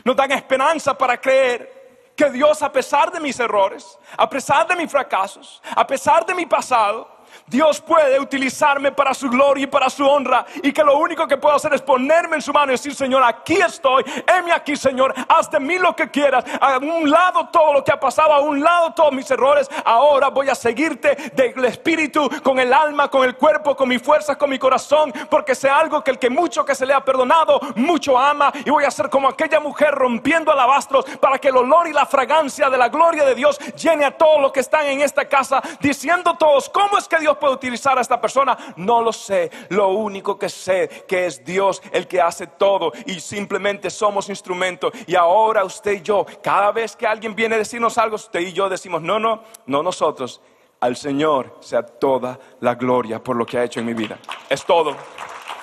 [0.04, 1.78] nos dan esperanza para creer
[2.14, 6.34] que Dios, a pesar de mis errores, a pesar de mis fracasos, a pesar de
[6.34, 7.08] mi pasado,
[7.48, 10.44] Dios puede utilizarme para su gloria y para su honra.
[10.62, 13.22] Y que lo único que puedo hacer es ponerme en su mano y decir, Señor,
[13.24, 16.44] aquí estoy, heme aquí, Señor, haz de mí lo que quieras.
[16.60, 19.68] A un lado todo lo que ha pasado, a un lado todos mis errores.
[19.84, 24.36] Ahora voy a seguirte del espíritu, con el alma, con el cuerpo, con mi fuerza,
[24.36, 25.12] con mi corazón.
[25.30, 28.52] Porque sé algo que el que mucho que se le ha perdonado, mucho ama.
[28.64, 32.06] Y voy a ser como aquella mujer rompiendo alabastros para que el olor y la
[32.06, 35.62] fragancia de la gloria de Dios llene a todos los que están en esta casa,
[35.80, 38.56] diciendo todos, ¿cómo es que Dios puede utilizar a esta persona?
[38.76, 39.50] No lo sé.
[39.70, 44.92] Lo único que sé que es Dios el que hace todo y simplemente somos instrumentos.
[45.06, 48.52] Y ahora usted y yo, cada vez que alguien viene a decirnos algo, usted y
[48.52, 50.40] yo decimos, no, no, no nosotros.
[50.80, 54.18] Al Señor sea toda la gloria por lo que ha hecho en mi vida.
[54.48, 54.96] Es todo.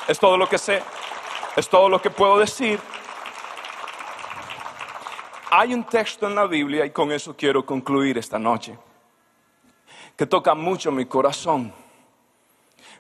[0.08, 0.82] Es todo lo que sé.
[1.56, 2.80] Es todo lo que puedo decir.
[5.52, 8.78] Hay un texto en la Biblia y con eso quiero concluir esta noche
[10.16, 11.74] que toca mucho mi corazón,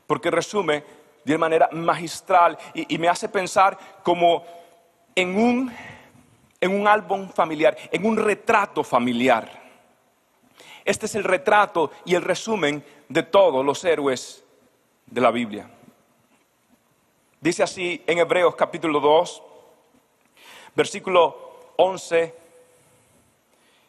[0.05, 0.84] porque resume
[1.24, 4.45] de manera magistral y, me hace pensar como
[5.16, 5.74] en un,
[6.61, 9.63] en un álbum familiar, en un retrato familiar.
[10.84, 14.43] Este es el retrato y el resumen de todos los héroes
[15.07, 15.70] de la Biblia.
[17.41, 19.43] Dice así en Hebreos capítulo 2,
[20.76, 22.36] versículo 11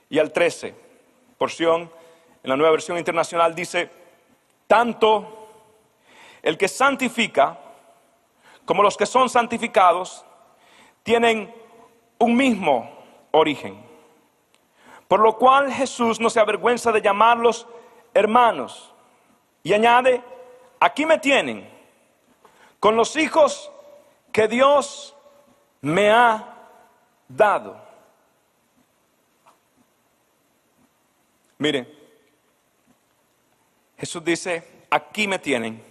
[0.08, 0.74] y al 13,
[1.36, 1.90] porción
[2.46, 3.90] en la nueva versión internacional dice,
[4.68, 5.48] tanto
[6.42, 7.58] el que santifica
[8.64, 10.24] como los que son santificados
[11.02, 11.52] tienen
[12.20, 12.88] un mismo
[13.32, 13.84] origen.
[15.08, 17.66] Por lo cual Jesús no se avergüenza de llamarlos
[18.14, 18.94] hermanos.
[19.64, 20.22] Y añade,
[20.78, 21.68] aquí me tienen,
[22.78, 23.72] con los hijos
[24.30, 25.16] que Dios
[25.80, 26.44] me ha
[27.26, 27.76] dado.
[31.58, 31.95] Mire,
[33.98, 35.82] Jesús dice, aquí me tienen,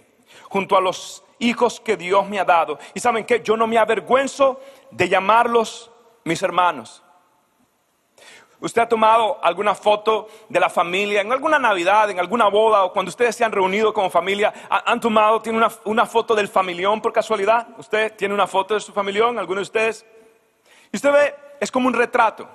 [0.48, 2.78] junto a los hijos que Dios me ha dado.
[2.94, 5.90] Y saben que yo no me avergüenzo de llamarlos
[6.24, 7.02] mis hermanos.
[8.58, 12.92] ¿Usted ha tomado alguna foto de la familia en alguna Navidad, en alguna boda o
[12.92, 14.52] cuando ustedes se han reunido como familia?
[14.70, 17.68] ¿Han tomado, tiene una, una foto del familión por casualidad?
[17.76, 20.06] ¿Usted tiene una foto de su familión, alguno de ustedes?
[20.90, 22.48] Y usted ve, es como un retrato.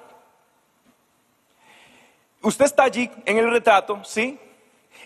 [2.41, 4.39] Usted está allí en el retrato, ¿sí?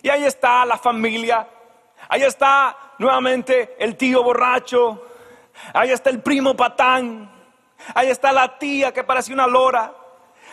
[0.05, 1.47] Y ahí está la familia,
[2.09, 5.03] ahí está nuevamente el tío borracho,
[5.73, 7.27] ahí está el primo patán,
[7.95, 9.91] ahí está la tía que parece una lora.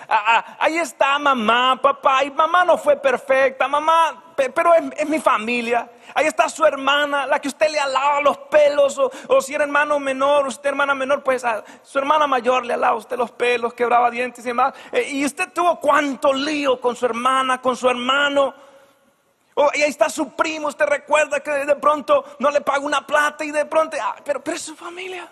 [0.09, 5.21] Ah, ah, ahí está mamá, papá, y mamá no fue perfecta, mamá, pero es, mi
[5.21, 5.87] familia.
[6.15, 8.99] Ahí está su hermana, la que usted le alaba los pelos,
[9.29, 12.97] o, si era hermano menor, usted hermana menor, pues a su hermana mayor le alaba
[12.97, 14.73] usted los pelos, quebraba dientes y demás.
[14.93, 18.72] Eh, y usted tuvo cuánto lío con su hermana, con su hermano.
[19.55, 23.07] Oh, y ahí está su primo, usted recuerda que de pronto no le paga una
[23.07, 25.29] plata y de pronto, ah, pero, es su familia.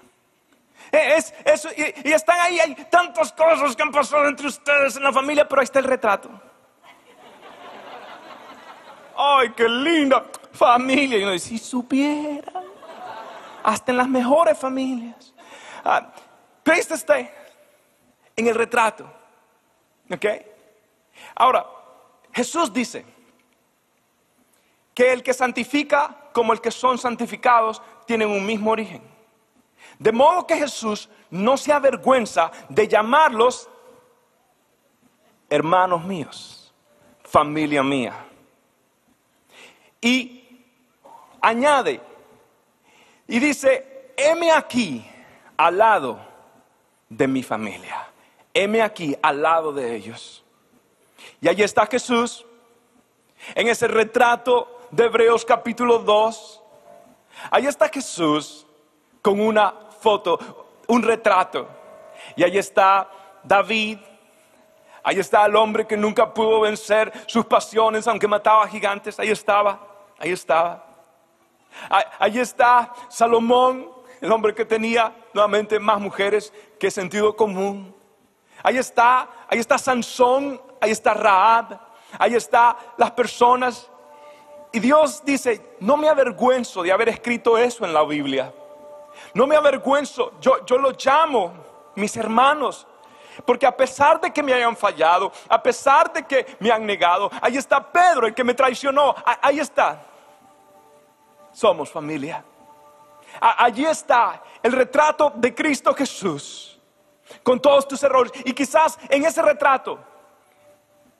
[0.93, 5.05] Eh, es, eso, y, están ahí, hay tantas cosas que han pasado entre ustedes en
[5.05, 6.29] la familia, pero ahí está el retrato.
[9.16, 11.18] Ay, qué linda familia.
[11.18, 12.53] Y uno dice, si supiera,
[13.62, 15.33] hasta en las mejores familias.
[15.85, 16.11] Ah,
[16.66, 19.11] ahí está en el retrato.
[20.11, 20.27] ¿Ok?
[21.35, 21.66] Ahora,
[22.33, 23.05] Jesús dice,
[25.01, 29.01] que el que santifica como el que son santificados tienen un mismo origen.
[29.99, 33.67] De modo que Jesús no se avergüenza de llamarlos
[35.49, 36.75] hermanos míos,
[37.23, 38.13] familia mía.
[40.03, 40.67] Y
[41.41, 42.03] añade
[43.27, 45.03] Y dice, heme aquí
[45.57, 46.21] al lado
[47.09, 48.07] de mi familia.
[48.53, 50.45] Heme aquí al lado de ellos.
[51.41, 52.45] Y allí está Jesús
[53.55, 56.62] en ese retrato de Hebreos capítulo 2.
[57.51, 58.66] Ahí está Jesús
[59.22, 60.38] con una foto,
[60.88, 61.68] un retrato.
[62.36, 63.09] Y ahí está
[63.43, 63.99] David.
[65.03, 69.18] Ahí está el hombre que nunca pudo vencer sus pasiones, aunque mataba gigantes.
[69.18, 69.80] Ahí estaba,
[70.18, 70.84] ahí estaba.
[72.18, 73.88] Ahí está Salomón,
[74.20, 77.95] el hombre que tenía nuevamente más mujeres que sentido común.
[78.62, 81.80] Ahí está, ahí está Sansón, ahí está Raab,
[82.18, 83.89] ahí está las personas.
[84.73, 88.53] Y Dios dice, no me avergüenzo de haber escrito eso en la Biblia.
[89.35, 91.53] No me avergüenzo, yo, yo lo llamo
[91.97, 92.87] mis hermanos.
[93.45, 97.31] Porque a pesar de que me hayan fallado, a pesar de que me han negado,
[97.41, 100.03] ahí está Pedro, el que me traicionó, ahí está.
[101.53, 102.45] Somos familia.
[103.41, 106.79] Allí está el retrato de Cristo Jesús,
[107.43, 108.33] con todos tus errores.
[108.45, 109.99] Y quizás en ese retrato,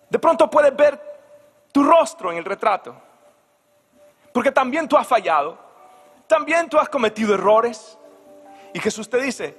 [0.09, 1.01] de pronto puedes ver
[1.73, 2.95] tu rostro en el retrato.
[4.33, 5.59] Porque también tú has fallado,
[6.27, 7.99] también tú has cometido errores.
[8.73, 9.57] Y Jesús te dice,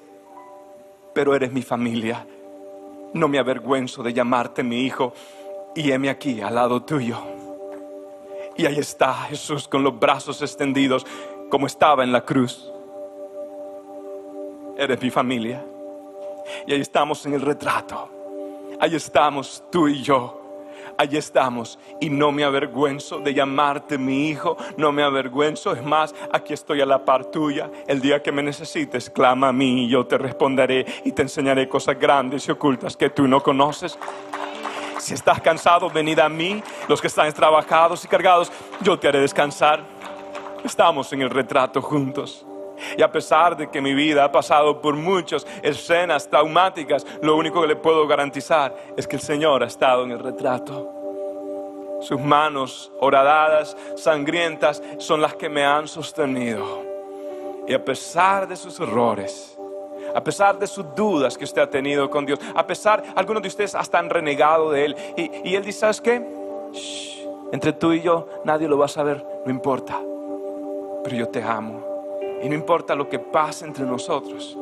[1.13, 2.25] pero eres mi familia.
[3.13, 5.13] No me avergüenzo de llamarte mi hijo
[5.75, 7.17] y heme aquí al lado tuyo.
[8.55, 11.05] Y ahí está Jesús con los brazos extendidos
[11.49, 12.71] como estaba en la cruz.
[14.77, 15.65] Eres mi familia.
[16.65, 18.09] Y ahí estamos en el retrato.
[18.79, 20.40] Ahí estamos tú y yo.
[21.01, 26.13] Allí estamos y no me avergüenzo de llamarte mi hijo, no me avergüenzo, es más,
[26.31, 27.71] aquí estoy a la par tuya.
[27.87, 31.67] El día que me necesites, clama a mí y yo te responderé y te enseñaré
[31.67, 33.97] cosas grandes y ocultas que tú no conoces.
[34.99, 39.21] Si estás cansado, venid a mí, los que están trabajados y cargados, yo te haré
[39.21, 39.83] descansar.
[40.63, 42.45] Estamos en el retrato juntos.
[42.97, 47.61] Y a pesar de que mi vida ha pasado por muchas escenas traumáticas, lo único
[47.61, 51.99] que le puedo garantizar es que el Señor ha estado en el retrato.
[52.01, 56.83] Sus manos horadadas, sangrientas, son las que me han sostenido.
[57.67, 59.57] Y a pesar de sus errores,
[60.15, 63.49] a pesar de sus dudas que usted ha tenido con Dios, a pesar, algunos de
[63.49, 64.95] ustedes hasta han renegado de Él.
[65.15, 66.41] Y, Él dice, ¿sabes qué?
[67.51, 69.99] entre tú y yo nadie lo va a saber, no importa.
[71.03, 71.90] Pero yo te amo
[72.43, 74.57] y no importa lo que pase entre nosotros,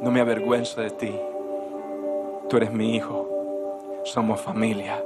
[0.00, 1.14] no me avergüenzo de ti.
[2.48, 3.28] Tú eres mi hijo,
[4.04, 5.02] somos familia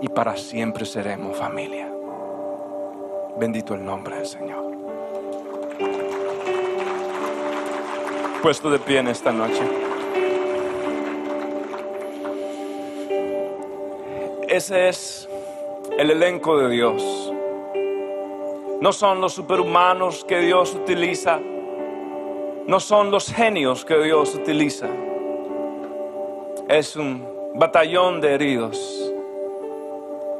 [0.00, 1.88] y para siempre seremos familia.
[3.38, 4.62] Bendito el nombre del Señor.
[8.42, 9.62] Puesto de pie en esta noche.
[14.48, 15.28] Ese es
[15.96, 17.31] el elenco de Dios
[18.82, 21.38] no son los superhumanos que Dios utiliza,
[22.66, 24.88] no son los genios que Dios utiliza.
[26.66, 27.24] Es un
[27.54, 29.12] batallón de heridos,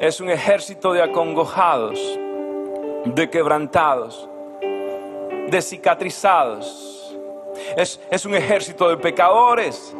[0.00, 2.00] es un ejército de acongojados,
[3.04, 4.28] de quebrantados,
[4.60, 7.16] de cicatrizados.
[7.76, 9.94] Es, es un ejército de pecadores.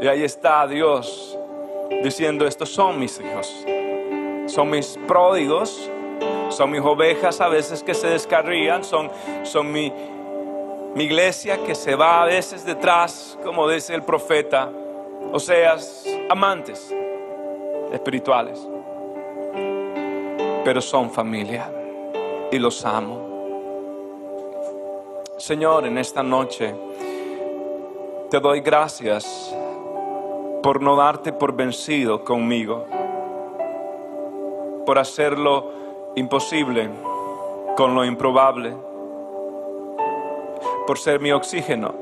[0.00, 1.38] Y ahí está Dios
[2.02, 3.48] diciendo, estos son mis hijos,
[4.52, 5.88] son mis pródigos,
[6.50, 9.10] son mis ovejas a veces que se descarrían, son,
[9.42, 9.92] son mi,
[10.94, 14.70] mi iglesia que se va a veces detrás, como dice el profeta,
[15.32, 15.76] o sea,
[16.30, 16.94] amantes
[17.92, 18.66] espirituales,
[20.64, 21.70] pero son familia
[22.50, 23.26] y los amo.
[25.36, 26.74] Señor, en esta noche
[28.30, 29.54] te doy gracias
[30.62, 32.86] por no darte por vencido conmigo,
[34.86, 35.75] por hacerlo
[36.16, 36.88] imposible
[37.76, 38.74] con lo improbable,
[40.86, 41.94] por ser mi oxígeno,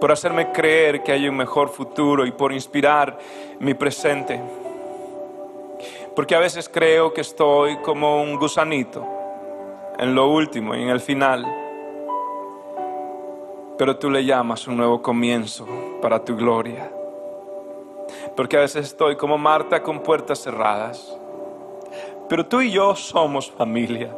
[0.00, 3.18] por hacerme creer que hay un mejor futuro y por inspirar
[3.58, 4.40] mi presente.
[6.14, 9.04] Porque a veces creo que estoy como un gusanito
[9.98, 11.44] en lo último y en el final.
[13.76, 15.66] Pero tú le llamas un nuevo comienzo
[16.00, 16.90] para tu gloria.
[18.36, 21.18] Porque a veces estoy como Marta con puertas cerradas
[22.28, 24.14] pero tú y yo somos familia.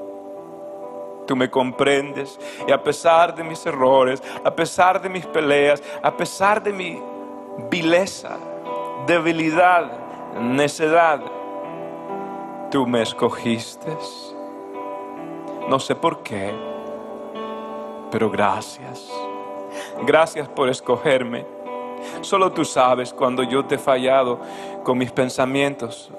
[1.27, 6.17] Tú me comprendes y a pesar de mis errores, a pesar de mis peleas, a
[6.17, 7.03] pesar de mi
[7.71, 8.39] vileza,
[9.07, 9.91] debilidad,
[10.41, 11.21] necedad,
[12.71, 13.95] tú me escogiste.
[15.69, 16.55] No sé por qué,
[18.11, 19.13] pero gracias.
[20.07, 21.45] Gracias por escogerme.
[22.23, 24.41] Solo tú sabes cuando yo te he fallado
[24.83, 26.11] con mis pensamientos,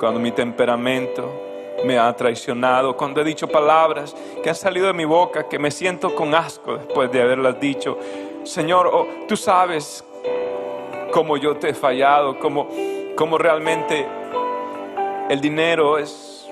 [0.00, 1.30] cuando mi temperamento,
[1.84, 5.70] me ha traicionado, cuando he dicho palabras que han salido de mi boca, que me
[5.70, 7.98] siento con asco después de haberlas dicho.
[8.42, 10.02] Señor, oh, tú sabes
[11.12, 12.68] cómo yo te he fallado, cómo,
[13.14, 14.06] cómo realmente
[15.28, 16.48] el dinero es,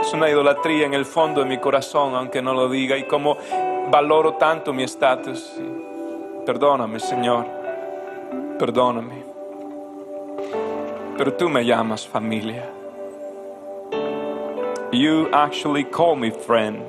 [0.00, 3.36] es una idolatría en el fondo de mi corazón, aunque no lo diga, y cómo
[3.90, 5.52] valoro tanto mi estatus.
[6.44, 7.46] Perdóname, Señor,
[8.58, 9.23] perdóname.
[11.16, 12.68] Pero tú me llamas familia.
[14.92, 16.82] You actually call me friend.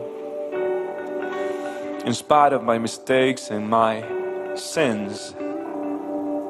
[2.06, 4.04] In spite of my mistakes and my
[4.56, 5.36] sins,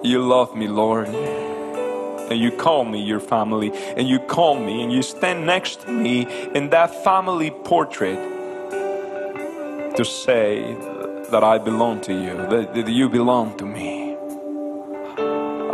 [0.03, 1.09] you love me, Lord.
[1.09, 3.71] And you call me your family.
[3.97, 8.19] And you call me and you stand next to me in that family portrait
[9.97, 10.76] to say
[11.30, 13.95] that I belong to you, that, that you belong to me.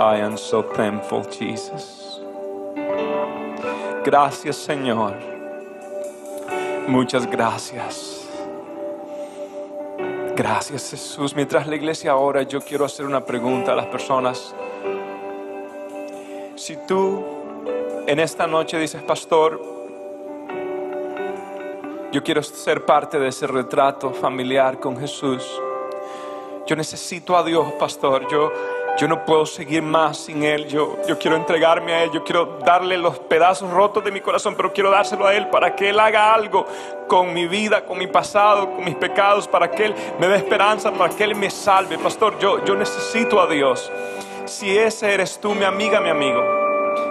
[0.02, 2.20] I am so thankful, Jesus.
[4.04, 5.14] Gracias, Señor.
[6.88, 8.28] Muchas gracias.
[10.36, 11.36] Gracias, Jesús.
[11.36, 14.56] Mientras la iglesia ahora, yo quiero hacer una pregunta a las personas.
[16.56, 17.24] Si tú
[18.08, 19.62] en esta noche dices, pastor,
[22.12, 25.48] yo quiero ser parte de ese retrato familiar con Jesús.
[26.66, 28.28] Yo necesito a Dios, pastor.
[28.32, 28.52] Yo
[28.98, 30.68] yo no puedo seguir más sin Él.
[30.68, 32.12] Yo, yo quiero entregarme a Él.
[32.12, 35.76] Yo quiero darle los pedazos rotos de mi corazón, pero quiero dárselo a Él para
[35.76, 36.66] que Él haga algo
[37.08, 40.92] con mi vida, con mi pasado, con mis pecados, para que Él me dé esperanza,
[40.92, 41.98] para que Él me salve.
[41.98, 43.92] Pastor, yo, yo necesito a Dios.
[44.46, 46.44] Si ese eres tú, mi amiga, mi amigo,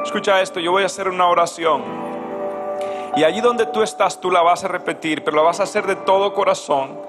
[0.04, 1.82] escucha esto, yo voy a hacer una oración.
[3.16, 5.86] Y allí donde tú estás, tú la vas a repetir, pero la vas a hacer
[5.86, 7.00] de todo corazón.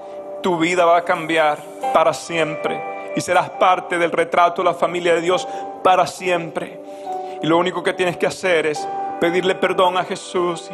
[0.42, 1.58] Tu vida va a cambiar
[1.92, 5.46] para siempre y serás parte del retrato de la familia de Dios
[5.82, 6.80] para siempre.
[7.42, 8.86] Y lo único que tienes que hacer es
[9.20, 10.70] pedirle perdón a Jesús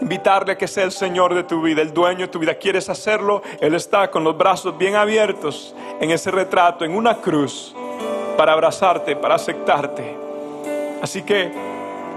[0.00, 2.54] invitarle a que sea el Señor de tu vida, el dueño de tu vida.
[2.54, 3.42] ¿Quieres hacerlo?
[3.60, 7.74] Él está con los brazos bien abiertos en ese retrato, en una cruz,
[8.36, 10.16] para abrazarte, para aceptarte.
[11.02, 11.52] Así que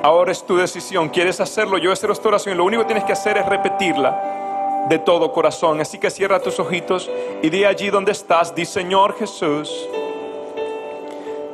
[0.01, 1.09] ahora es tu decisión.
[1.09, 1.77] ¿Quieres hacerlo?
[1.77, 4.42] Yo voy a hacer esta oración lo único que tienes que hacer es repetirla
[4.89, 5.81] de todo corazón.
[5.81, 7.09] Así que cierra tus ojitos
[7.41, 9.71] y di allí donde estás, di Señor Jesús,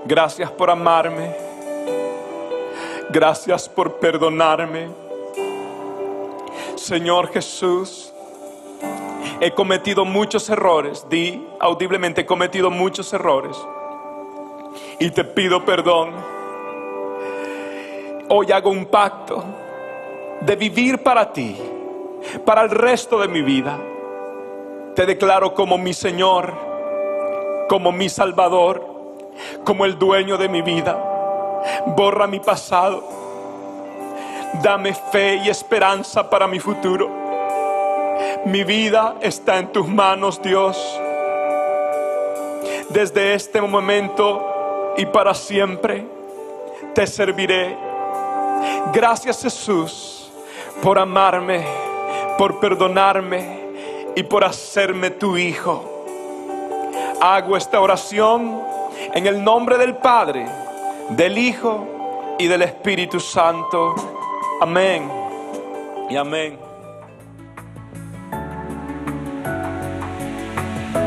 [0.06, 1.36] gracias por amarme,
[3.10, 4.90] gracias por perdonarme.
[6.76, 8.14] Señor Jesús,
[9.40, 13.58] he cometido muchos errores, di audiblemente, he cometido muchos errores
[15.00, 16.14] y te pido perdón.
[18.30, 19.44] Hoy hago un pacto
[20.42, 21.58] de vivir para ti
[22.46, 23.78] para el resto de mi vida.
[24.96, 26.54] Te declaro como mi Señor,
[27.70, 28.86] como mi Salvador,
[29.64, 30.98] como el dueño de mi vida.
[31.88, 33.04] Borra mi pasado.
[34.62, 37.10] Dame fe y esperanza para mi futuro.
[38.46, 41.00] Mi vida está en tus manos, Dios.
[42.90, 46.06] Desde este momento y para siempre
[46.94, 47.78] te serviré.
[48.92, 50.32] Gracias Jesús
[50.82, 51.89] por amarme
[52.40, 53.60] por perdonarme
[54.16, 56.06] y por hacerme tu hijo.
[57.20, 58.62] Hago esta oración
[59.14, 60.48] en el nombre del Padre,
[61.10, 63.94] del Hijo y del Espíritu Santo.
[64.62, 65.12] Amén
[66.10, 66.58] y amén.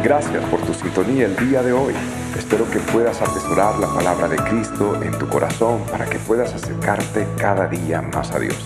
[0.04, 1.94] Gracias por tu sintonía el día de hoy.
[2.36, 7.26] Espero que puedas atesorar la palabra de Cristo en tu corazón para que puedas acercarte
[7.38, 8.58] cada día más a Dios.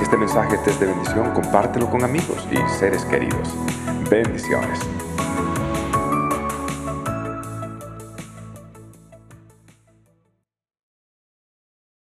[0.00, 3.54] Si este mensaje te es de bendición, compártelo con amigos y seres queridos.
[4.08, 4.78] Bendiciones.